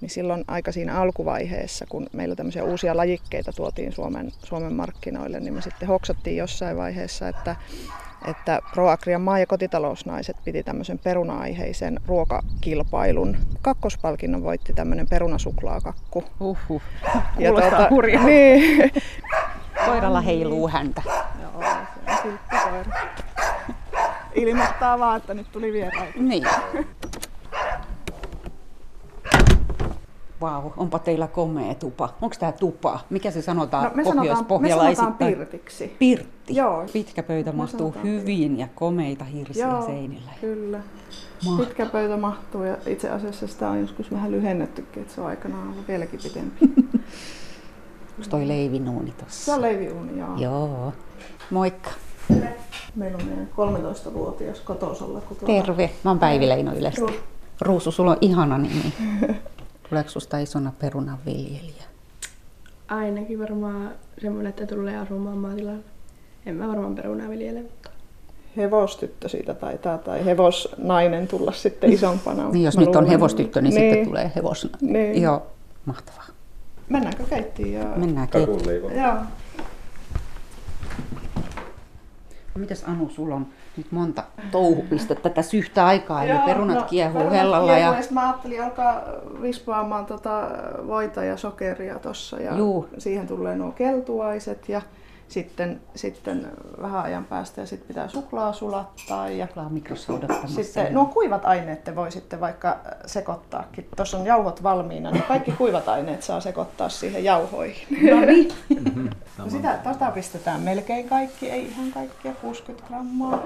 niin 0.00 0.10
silloin 0.10 0.44
aika 0.48 0.72
siinä 0.72 1.00
alkuvaiheessa, 1.00 1.86
kun 1.88 2.06
meillä 2.12 2.34
tämmöisiä 2.34 2.64
uusia 2.64 2.96
lajikkeita 2.96 3.52
tuotiin 3.52 3.92
Suomen, 3.92 4.32
Suomen 4.44 4.72
markkinoille, 4.72 5.40
niin 5.40 5.54
me 5.54 5.62
sitten 5.62 5.88
hoksattiin 5.88 6.36
jossain 6.36 6.76
vaiheessa, 6.76 7.28
että, 7.28 7.56
että 8.28 8.60
ProAgrian 8.74 9.20
maa- 9.20 9.38
ja 9.38 9.46
kotitalousnaiset 9.46 10.36
piti 10.44 10.62
tämmöisen 10.62 10.98
peruna-aiheisen 10.98 12.00
ruokakilpailun. 12.06 13.36
Kakkospalkinnon 13.62 14.42
voitti 14.44 14.72
tämmöinen 14.72 15.08
perunasuklaakakku. 15.08 16.24
Uhuh. 16.40 16.82
Ja 17.38 17.50
tuota, 17.50 17.88
hurjalta. 17.90 18.26
Niin. 18.26 18.92
Koiralla 19.86 20.20
heiluu 20.20 20.68
häntä. 20.68 21.02
Joo, 21.42 21.62
se 22.50 22.68
on. 22.72 22.84
Ilmoittaa 24.34 24.98
vaan, 24.98 25.16
että 25.16 25.34
nyt 25.34 25.46
tuli 25.52 25.72
vieraita. 25.72 26.18
Niin. 26.20 26.44
Vau, 30.40 30.70
onpa 30.76 30.98
teillä 30.98 31.26
komea 31.26 31.74
tupa. 31.74 32.14
Onko 32.22 32.36
tämä 32.40 32.52
tupa? 32.52 33.00
Mikä 33.10 33.30
se 33.30 33.42
sanotaan 33.42 33.84
No, 33.84 33.90
me 33.94 34.04
sanotaan, 34.04 34.26
me 34.38 34.44
pohjoispohjalaisittain? 34.44 35.06
sanotaan 35.18 35.32
pirtiksi. 35.46 35.96
Pirtti. 35.98 36.56
Joo. 36.56 36.86
Pitkä 36.92 37.22
pöytä 37.22 37.52
Me 37.52 37.56
mahtuu 37.56 37.94
hyvin 38.04 38.58
ja 38.58 38.68
komeita 38.74 39.24
hirsiä 39.24 39.66
Joo, 39.68 39.86
seinillä. 39.86 40.30
kyllä. 40.40 40.78
Mahtavaa. 41.44 41.66
Pitkä 41.66 41.86
pöytä 41.86 42.16
mahtuu 42.16 42.62
ja 42.62 42.76
itse 42.86 43.10
asiassa 43.10 43.46
sitä 43.46 43.70
on 43.70 43.80
joskus 43.80 44.10
vähän 44.12 44.30
lyhennettykin, 44.30 45.02
että 45.02 45.14
se 45.14 45.20
on 45.20 45.26
aikanaan 45.26 45.68
ollut 45.72 45.88
vieläkin 45.88 46.20
pitempi. 46.22 46.58
Onko 48.18 48.30
toi 48.30 48.48
leivinuuni 48.48 49.10
Se 49.18 49.24
tossa? 49.24 49.54
on 49.54 49.62
leiviuuni, 49.62 50.18
joo. 50.18 50.36
Joo. 50.36 50.92
Moikka. 51.50 51.90
Meillä 52.98 53.18
on 53.18 53.24
meidän 53.28 53.48
13-vuotias 53.56 54.60
kotosalla. 54.60 55.20
Kun 55.20 55.36
tuota- 55.36 55.52
Terve. 55.66 55.90
Mä 56.04 56.10
oon 56.10 56.18
Päivi 56.18 56.48
Leino 56.48 56.72
Ylestä. 56.74 57.00
Ruus. 57.00 57.12
Ruusu, 57.60 57.90
sulla 57.90 58.10
on 58.10 58.16
ihana 58.20 58.58
nimi. 58.58 58.92
Tuleeko 59.88 60.10
susta 60.10 60.38
isona 60.38 60.72
perunan 60.78 61.18
viljelijä? 61.26 61.84
Ainakin 62.88 63.38
varmaan 63.38 63.90
semmoinen, 64.22 64.50
että 64.50 64.66
tulee 64.66 64.96
asumaan 64.98 65.38
maatilalla. 65.38 65.82
En 66.46 66.54
mä 66.56 66.68
varmaan 66.68 66.94
perunaa 66.94 67.28
viljele, 67.28 67.62
mutta 67.62 67.90
Hevostyttö 68.56 69.28
siitä 69.28 69.54
taitaa, 69.54 69.98
tai 69.98 70.24
hevosnainen 70.24 71.28
tulla 71.28 71.52
sitten 71.52 71.92
isompana. 71.92 72.48
Niin, 72.50 72.64
jos 72.64 72.76
Mä 72.76 72.84
nyt 72.84 72.96
on 72.96 73.06
hevostyttö, 73.06 73.60
niin, 73.62 73.72
sitten 73.72 74.04
tulee 74.06 74.32
hevos. 74.36 74.68
Niin. 74.80 75.22
Joo, 75.22 75.42
mahtavaa. 75.84 76.24
Mennäänkö 76.88 77.22
keittiöön? 77.30 77.90
Ja... 77.90 77.96
Mennään 77.96 78.28
keittiöön. 78.28 78.96
Joo. 78.96 79.14
Mitäs 82.58 82.84
Anu, 82.84 83.08
sulla 83.08 83.34
on 83.34 83.46
nyt 83.76 83.92
monta 83.92 84.22
touhupistettä 84.50 85.28
tässä 85.28 85.56
yhtä 85.56 85.86
aikaa, 85.86 86.22
eli 86.24 86.30
Joo, 86.32 86.46
perunat 86.46 86.76
no, 86.76 86.82
kiehuu 86.82 87.18
perunat 87.18 87.38
hellalla. 87.38 87.74
kiehuu, 87.74 87.94
Ja... 87.96 88.02
sit 88.02 88.10
Mä 88.10 88.26
ajattelin 88.26 88.64
alkaa 88.64 89.00
vispaamaan 89.42 90.06
tota 90.06 90.48
voita 90.86 91.24
ja 91.24 91.36
sokeria 91.36 91.98
tossa 91.98 92.40
ja 92.40 92.56
Juu. 92.56 92.88
siihen 92.98 93.26
tulee 93.26 93.56
nuo 93.56 93.72
keltuaiset 93.72 94.68
ja 94.68 94.82
sitten, 95.28 95.80
sitten 95.94 96.52
vähän 96.82 97.02
ajan 97.04 97.24
päästä 97.24 97.60
ja 97.60 97.66
sitten 97.66 97.88
pitää 97.88 98.08
suklaa 98.08 98.52
sulattaa 98.52 99.28
ja 99.30 99.46
Suklaa 99.46 99.68
mikrossa 99.68 100.12
odottamassa. 100.12 100.62
sitten 100.62 100.94
nuo 100.94 101.06
kuivat 101.06 101.44
aineet 101.44 101.84
te 101.84 101.96
voi 101.96 102.12
sitten 102.12 102.40
vaikka 102.40 102.76
sekoittaakin. 103.06 103.88
Tuossa 103.96 104.18
on 104.18 104.26
jauhot 104.26 104.62
valmiina, 104.62 105.10
niin 105.10 105.22
kaikki 105.22 105.52
kuivat 105.52 105.88
aineet 105.88 106.22
saa 106.22 106.40
sekoittaa 106.40 106.88
siihen 106.88 107.24
jauhoihin. 107.24 108.10
No 108.10 108.20
niin. 108.20 108.48
No 109.38 109.50
sitä, 109.50 109.78
tota 109.84 110.10
pistetään 110.10 110.60
melkein 110.60 111.08
kaikki, 111.08 111.50
ei 111.50 111.66
ihan 111.66 111.90
kaikkia, 111.92 112.32
60 112.32 112.88
grammaa. 112.88 113.42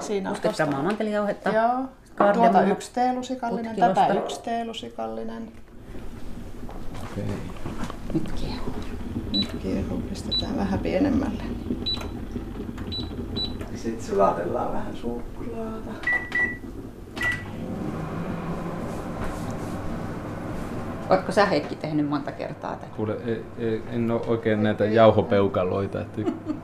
Siinä 0.00 0.30
on 0.30 0.36
60 0.36 0.48
tosta- 0.48 0.56
grammaa 0.56 0.82
mantelijauhetta. 0.82 1.50
Joo. 1.50 1.84
Tuota 2.34 2.62
yksi 2.62 2.90
teelusikallinen, 2.94 3.76
tätä 3.76 4.06
yksi 4.14 4.42
teelusikallinen. 4.42 5.52
Nyt 8.14 8.32
kiehuu. 8.32 8.74
Nyt 8.76 8.93
kiehuu, 9.64 10.00
pistetään 10.10 10.56
vähän 10.56 10.78
pienemmälle. 10.78 11.42
Sitten 13.74 14.06
sulatellaan 14.06 14.72
vähän 14.72 14.96
suklaata. 14.96 15.90
Oletko 21.10 21.32
sä 21.32 21.46
Heikki 21.46 21.76
tehnyt 21.76 22.08
monta 22.08 22.32
kertaa 22.32 22.70
tätä? 22.76 22.86
Kuule, 22.96 23.16
ei- 23.26 23.44
ei- 23.58 23.82
en 23.92 24.10
ole 24.10 24.20
oikein 24.26 24.62
näitä 24.62 24.84
jauhopeukaloita. 24.84 26.00
Että 26.00 26.20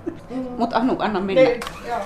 Mutta 0.59 0.77
Anu, 0.77 0.97
anna 0.99 1.21
mennä. 1.21 1.43
Niin, 1.43 1.61
joo. 1.89 2.01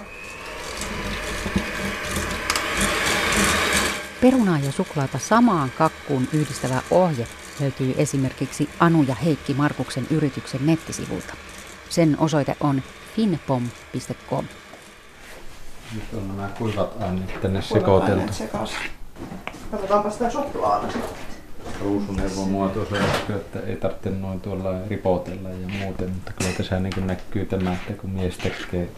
Perunaa 4.20 4.58
ja 4.58 4.72
suklaata 4.72 5.18
samaan 5.18 5.70
kakkuun 5.78 6.28
yhdistävä 6.32 6.82
ohje 6.90 7.26
löytyy 7.60 7.94
esimerkiksi 7.98 8.68
Anu 8.80 9.02
ja 9.02 9.14
Heikki 9.14 9.54
Markuksen 9.54 10.06
yrityksen 10.10 10.66
nettisivulta. 10.66 11.34
Sen 11.90 12.16
osoite 12.18 12.56
on 12.60 12.82
finpom.com. 13.16 14.44
nyt 15.94 16.04
on 16.16 16.28
nämä 16.28 16.48
kuivat 16.58 17.02
aineet 17.02 17.40
tänne 17.42 17.62
sekoiteltu. 17.62 18.32
Katsotaanpa 19.70 20.10
sitä 20.10 20.30
suklaata 20.30 20.92
sitten. 20.92 21.34
Ruusuneuvo 21.80 22.44
muotoisa 22.44 22.96
äsken, 22.96 23.36
että 23.36 23.60
ei 23.60 23.76
tarvitse 23.76 24.10
noin 24.10 24.40
tuolla 24.40 24.70
ripotella 24.88 25.48
ja 25.48 25.68
muuten, 25.68 26.10
mutta 26.10 26.32
kyllä 26.38 26.50
tässä 26.56 26.80
niin 26.80 27.06
näkyy 27.06 27.46
tämä, 27.46 27.72
että 27.72 27.92
kun 27.92 28.10
mies 28.10 28.36
tekee 28.36 28.88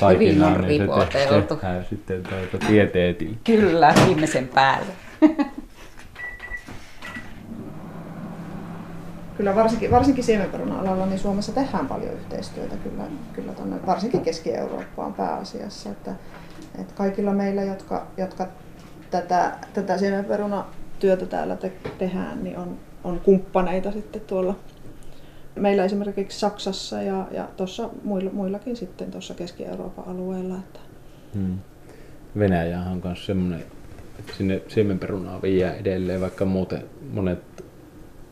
taikinaa, 0.00 0.50
on 0.50 0.60
niin 0.60 0.82
se 1.12 1.42
tehdään 1.46 1.86
sitten 1.90 2.22
tieteetillä. 2.66 3.36
Kyllä, 3.44 3.94
viimeisen 4.06 4.48
päälle. 4.48 4.92
Kyllä 9.36 9.54
varsinkin, 9.54 9.90
varsinkin 9.90 10.24
siemenperuna-alalla 10.24 11.06
niin 11.06 11.18
Suomessa 11.18 11.52
tehdään 11.52 11.86
paljon 11.86 12.12
yhteistyötä 12.12 12.76
kyllä, 12.76 13.02
kyllä 13.32 13.52
tonne, 13.52 13.86
varsinkin 13.86 14.20
Keski-Eurooppaan 14.20 15.14
pääasiassa. 15.14 15.90
Että, 15.90 16.14
että 16.78 16.94
kaikilla 16.94 17.32
meillä, 17.32 17.62
jotka, 17.62 18.06
jotka 18.16 18.48
tätä, 19.10 19.52
tätä 19.74 19.98
siemenperunatyötä 19.98 21.26
täällä 21.26 21.56
te, 21.56 21.72
tehdään, 21.98 22.44
niin 22.44 22.58
on, 22.58 22.78
on 23.04 23.20
kumppaneita 23.20 23.92
sitten 23.92 24.22
tuolla 24.22 24.56
meillä 25.56 25.84
esimerkiksi 25.84 26.40
Saksassa 26.40 27.02
ja, 27.02 27.26
ja 27.30 27.48
tuossa 27.56 27.90
muilla, 28.04 28.30
muillakin 28.30 28.76
sitten 28.76 29.10
tuossa 29.10 29.34
Keski-Euroopan 29.34 30.08
alueella. 30.08 30.56
Että, 30.56 30.80
Hmm. 31.34 31.58
Venäjähän 32.38 32.92
on 32.92 33.00
myös 33.04 33.26
semmoinen, 33.26 33.64
että 34.18 34.32
sinne 34.36 34.62
siemenperunaa 34.68 35.42
viiää 35.42 35.74
edelleen, 35.74 36.20
vaikka 36.20 36.44
muuten 36.44 36.84
monet 37.12 37.53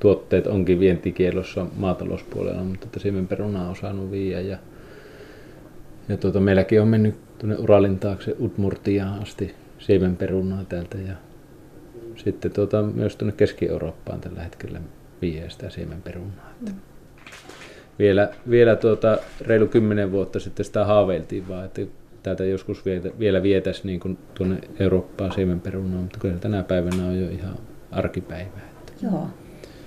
tuotteet 0.02 0.46
onkin 0.46 0.80
vientikielossa 0.80 1.66
maatalouspuolella, 1.76 2.64
mutta 2.64 2.86
että 2.86 3.00
siemenperunaa 3.00 3.68
on 3.68 3.76
saanut 3.76 4.10
viiä 4.10 4.40
ja, 4.40 4.58
ja 6.08 6.16
tuota, 6.16 6.40
meilläkin 6.40 6.82
on 6.82 6.88
mennyt 6.88 7.14
tuonne 7.38 7.56
Uralin 7.56 7.98
taakse 7.98 8.36
Udmurtiaan 8.40 9.22
asti 9.22 9.54
siemenperunaa 9.78 10.64
täältä 10.64 10.98
ja 10.98 11.14
sitten 12.16 12.52
tuota, 12.52 12.82
myös 12.82 13.16
tuonne 13.16 13.32
Keski-Eurooppaan 13.36 14.20
tällä 14.20 14.42
hetkellä 14.42 14.80
viiää 15.22 15.48
sitä 15.48 15.70
siemenperunaa. 15.70 16.50
Että 16.58 16.72
vielä, 17.98 18.28
vielä 18.50 18.76
tuota, 18.76 19.18
reilu 19.40 19.66
kymmenen 19.66 20.12
vuotta 20.12 20.40
sitten 20.40 20.66
sitä 20.66 20.84
haaveiltiin 20.84 21.48
vaan, 21.48 21.64
että 21.64 21.82
täältä 22.22 22.44
joskus 22.44 22.84
vietä, 22.84 23.10
vielä 23.18 23.42
vietäisiin 23.42 23.86
niin 23.86 24.00
kuin 24.00 24.18
tuonne 24.34 24.58
Eurooppaan 24.80 25.32
siemenperunaa, 25.32 26.00
mutta 26.00 26.18
kyllä 26.18 26.38
tänä 26.38 26.62
päivänä 26.62 27.06
on 27.06 27.20
jo 27.20 27.30
ihan 27.30 27.56
arkipäivää. 27.90 28.68
Joo. 29.02 29.28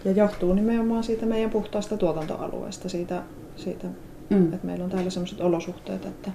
Ja 0.06 0.12
johtuu 0.12 0.54
nimenomaan 0.54 1.04
siitä 1.04 1.26
meidän 1.26 1.50
puhtaasta 1.50 1.98
tuotantoalueesta, 1.98 2.90
siitä, 2.90 3.24
siitä 3.56 3.88
Mm. 4.30 4.54
että 4.54 4.68
meillä 4.68 4.86
on 4.86 4.92
täällä 4.92 5.10
sellaiset 5.10 5.42
olosuhteet, 5.42 6.06
että 6.06 6.32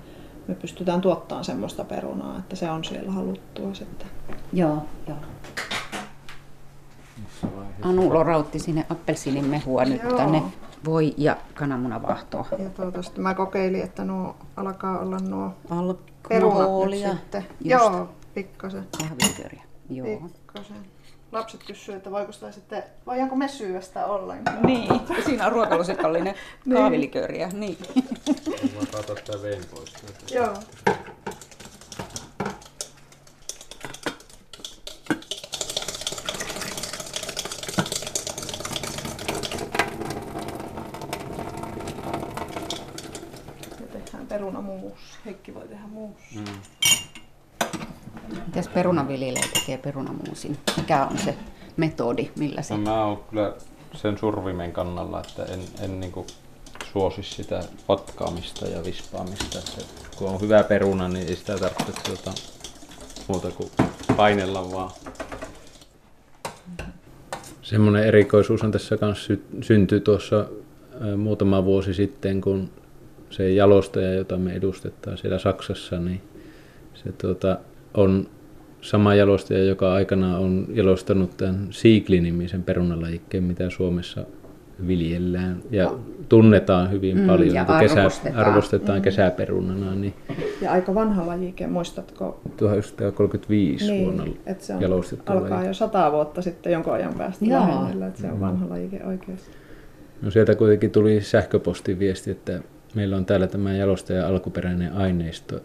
me 0.48 0.54
pystytään 0.54 1.00
tuottamaan 1.00 1.44
semmoista 1.44 1.84
perunaa, 1.84 2.38
että 2.38 2.56
se 2.56 2.70
on 2.70 2.84
siellä 2.84 3.10
haluttua 3.12 3.74
sitten. 3.74 4.06
Joo, 4.52 4.78
joo. 5.08 5.16
Anu 7.82 8.14
lorautti 8.14 8.58
sinne 8.58 8.86
appelsiinin 8.90 9.44
mehua 9.44 9.84
nyt 9.84 10.02
Joo. 10.02 10.16
tänne 10.16 10.42
voi- 10.84 11.14
ja 11.16 11.36
kananmunavahtoa. 11.54 12.46
Ja 12.58 12.70
toivottavasti 12.70 13.20
mä 13.20 13.34
kokeilin, 13.34 13.82
että 13.82 14.04
nuo 14.04 14.36
alkaa 14.56 14.98
olla 14.98 15.18
nuo 15.18 15.52
perunat 16.28 16.58
Alkoholia. 16.60 17.08
nyt 17.08 17.18
sitten. 17.18 17.46
Just. 17.64 17.84
Joo, 17.84 18.08
pikkasen. 18.34 18.86
Kahviköriä. 18.98 19.62
Joo. 19.90 20.06
pikkasen. 20.06 20.76
Lapset 21.32 21.62
kysyvät, 21.66 21.96
että 21.96 22.10
voiko 22.10 22.32
sitä 22.32 22.52
sitten, 22.52 22.82
voidaanko 23.06 23.36
me 23.36 23.48
syödä 23.48 23.80
sitä 23.80 24.06
ollenkaan. 24.06 24.62
Niin, 24.62 24.88
siinä 25.24 25.46
on 25.46 25.52
ruokalusikallinen 25.52 26.34
Niin. 26.64 26.76
kahviliköriä. 26.76 27.48
Niin. 27.52 27.78
Voin 28.74 28.88
ottaa 28.94 29.14
tämän 29.26 29.42
veen 29.42 29.64
pois. 29.74 29.92
Joo. 30.34 30.54
Tehdään 43.92 44.26
perunamuus. 44.26 44.98
Heikki 45.26 45.54
voi 45.54 45.68
tehdä 45.68 45.86
muus. 45.86 46.16
Mm. 46.34 46.44
Mitäs 48.60 48.74
perunaviljelijä 48.74 49.44
tekee 49.54 49.78
perunamuusin? 49.78 50.56
Mikä 50.76 51.06
on 51.10 51.18
se 51.18 51.34
metodi, 51.76 52.30
millä 52.38 52.62
se... 52.62 52.74
No 52.74 52.80
mä 52.80 53.04
oon 53.04 53.24
kyllä 53.30 53.52
sen 53.94 54.18
survimen 54.18 54.72
kannalla, 54.72 55.20
että 55.20 55.44
en, 55.44 55.60
en 55.80 56.00
niinku 56.00 56.26
suosi 56.92 57.22
sitä 57.22 57.64
vatkaamista 57.88 58.66
ja 58.66 58.84
vispaamista. 58.84 59.58
Että 59.58 59.84
kun 60.16 60.28
on 60.28 60.40
hyvä 60.40 60.62
peruna, 60.62 61.08
niin 61.08 61.28
ei 61.28 61.36
sitä 61.36 61.58
tarvitse 61.58 61.92
tuota, 62.06 62.32
muuta 63.28 63.50
kuin 63.50 63.70
painella 64.16 64.72
vaan. 64.72 64.90
Semmoinen 67.62 68.04
erikoisuus 68.04 68.62
on 68.62 68.72
tässä 68.72 68.96
kanssa 68.96 69.26
sy- 69.26 69.46
syntyi 69.62 70.00
tuossa 70.00 70.36
ä, 71.12 71.16
muutama 71.16 71.64
vuosi 71.64 71.94
sitten, 71.94 72.40
kun 72.40 72.70
se 73.30 73.50
jalostaja, 73.50 74.14
jota 74.14 74.36
me 74.36 74.52
edustetaan 74.52 75.18
siellä 75.18 75.38
Saksassa, 75.38 75.98
niin 75.98 76.22
se 76.94 77.12
tuota, 77.12 77.58
on 77.94 78.28
sama 78.80 79.14
jalostaja, 79.14 79.64
joka 79.64 79.92
aikana 79.92 80.38
on 80.38 80.66
jalostanut 80.74 81.36
tämän 81.36 81.66
Siikli-nimisen 81.70 82.62
perunalajikkeen, 82.62 83.44
mitä 83.44 83.70
Suomessa 83.70 84.26
viljellään 84.86 85.62
ja 85.70 85.94
tunnetaan 86.28 86.90
hyvin 86.90 87.18
Mm, 87.18 87.26
paljon. 87.26 87.54
ja 87.54 87.60
että 87.62 87.78
kesä, 87.80 88.00
arvostetaan. 88.00 88.46
arvostetaan 88.46 88.98
Mm. 88.98 89.02
kesäperunana, 89.02 89.94
niin 89.94 90.14
Ja 90.62 90.72
aika 90.72 90.94
vanha 90.94 91.26
lajike, 91.26 91.66
muistatko? 91.66 92.40
1935 92.56 93.90
Niin, 93.90 94.04
vuonna 94.04 94.24
että 94.46 94.64
se 94.64 94.74
on, 94.74 94.80
jalostettu 94.82 95.32
alkaa 95.32 95.56
laji. 95.58 95.66
jo 95.68 95.74
sata 95.74 96.12
vuotta 96.12 96.42
sitten 96.42 96.72
jonkun 96.72 96.92
ajan 96.92 97.14
päästä 97.14 97.44
Jaa. 97.44 97.68
lähennellä, 97.68 98.06
että 98.06 98.20
se 98.20 98.26
on 98.26 98.34
Mm. 98.34 98.40
vanha 98.40 98.68
lajike 98.68 99.04
oikeasti. 99.04 99.50
No 100.22 100.30
sieltä 100.30 100.54
kuitenkin 100.54 100.90
tuli 100.90 101.20
sähköpostiviesti, 101.20 102.30
että 102.30 102.60
meillä 102.94 103.16
on 103.16 103.24
täällä 103.24 103.46
tämä 103.46 103.72
jalostajan 103.72 104.26
alkuperäinen 104.26 104.92
aineisto, 104.92 105.60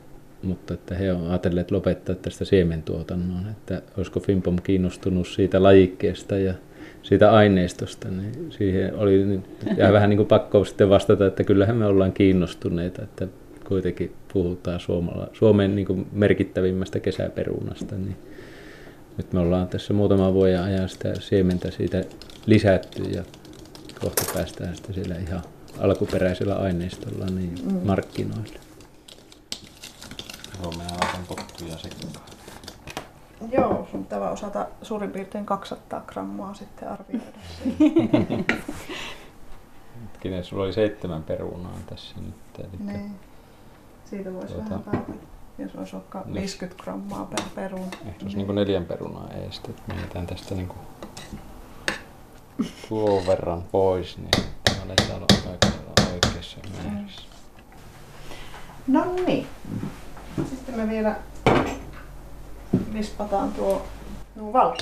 mutta 0.45 0.73
että 0.73 0.95
he 0.95 1.13
on 1.13 1.29
ajatelleet 1.29 1.71
lopettaa 1.71 2.15
tästä 2.15 2.45
siementuotannon, 2.45 3.47
että 3.51 3.81
olisiko 3.97 4.19
Fimpom 4.19 4.55
kiinnostunut 4.63 5.27
siitä 5.27 5.63
lajikkeesta 5.63 6.37
ja 6.37 6.53
siitä 7.03 7.31
aineistosta, 7.31 8.07
niin 8.07 8.51
siihen 8.51 8.95
oli 8.95 9.39
ja 9.77 9.93
vähän 9.93 10.09
niin 10.09 10.17
kuin 10.17 10.27
pakko 10.27 10.65
sitten 10.65 10.89
vastata, 10.89 11.25
että 11.25 11.43
kyllähän 11.43 11.75
me 11.77 11.85
ollaan 11.85 12.13
kiinnostuneita, 12.13 13.01
että 13.01 13.27
kuitenkin 13.67 14.13
puhutaan 14.33 14.79
Suomala, 14.79 15.27
Suomen 15.33 15.75
niin 15.75 15.87
kuin 15.87 16.07
merkittävimmästä 16.11 16.99
kesäperunasta, 16.99 17.95
niin 17.95 18.15
nyt 19.17 19.33
me 19.33 19.39
ollaan 19.39 19.67
tässä 19.67 19.93
muutaman 19.93 20.33
vuoden 20.33 20.61
ajan 20.61 20.89
sitä 20.89 21.13
siementä 21.19 21.71
siitä 21.71 22.03
lisätty 22.45 23.03
ja 23.03 23.23
kohta 24.01 24.23
päästään 24.33 24.75
sitten 24.75 24.93
siellä 24.95 25.15
ihan 25.15 25.41
alkuperäisellä 25.79 26.55
aineistolla 26.55 27.25
niin 27.25 27.55
Mm. 27.65 28.64
Markkinoille. 30.63 30.89
Suomea 30.89 30.97
laitan 31.01 31.25
pottuja 31.27 31.77
sekaan. 31.77 32.25
Joo, 33.51 33.87
sun 33.91 34.03
pitää 34.03 34.29
osata 34.29 34.67
suurin 34.81 35.11
piirtein 35.11 35.45
200 35.45 36.01
grammaa 36.01 36.53
sitten 36.53 36.89
arvioida. 36.89 37.37
Hetkinen, 40.03 40.43
sulla 40.43 40.63
oli 40.63 40.73
seitsemän 40.73 41.23
perunaa 41.23 41.73
tässä 41.89 42.15
nyt. 42.21 42.35
Eli 42.59 42.67
niin. 42.91 43.11
Siitä 44.05 44.33
voisi 44.33 44.53
Tuota- 44.53 44.69
vähän 44.69 44.83
päätellä, 44.83 45.21
jos 45.57 45.75
olisi 45.75 45.93
vaikka 45.93 46.21
Niin. 46.25 46.35
50 46.35 46.83
grammaa 46.83 47.25
per 47.25 47.39
peruna. 47.55 47.85
Ehkä 48.05 48.23
olisi 48.25 48.37
niin 48.37 48.55
neljän 48.55 48.85
perunaa 48.85 49.29
eestä, 49.29 49.69
että 49.69 49.93
mietitään 49.93 50.27
tästä 50.27 50.55
niin 50.55 50.67
kuin 50.67 50.79
tuon 52.89 53.27
verran 53.27 53.63
pois, 53.71 54.17
niin 54.17 54.29
sitten 54.37 54.75
aletaan 54.83 55.11
olla 55.19 55.51
aika 55.51 55.67
oikeassa 56.13 56.57
määrässä. 56.83 57.21
No 58.87 59.05
niin. 59.25 59.47
Sitten 60.35 60.75
me 60.75 60.89
vielä 60.89 61.15
vispataan 62.93 63.51
tuo 63.51 63.85
nuo. 64.35 64.75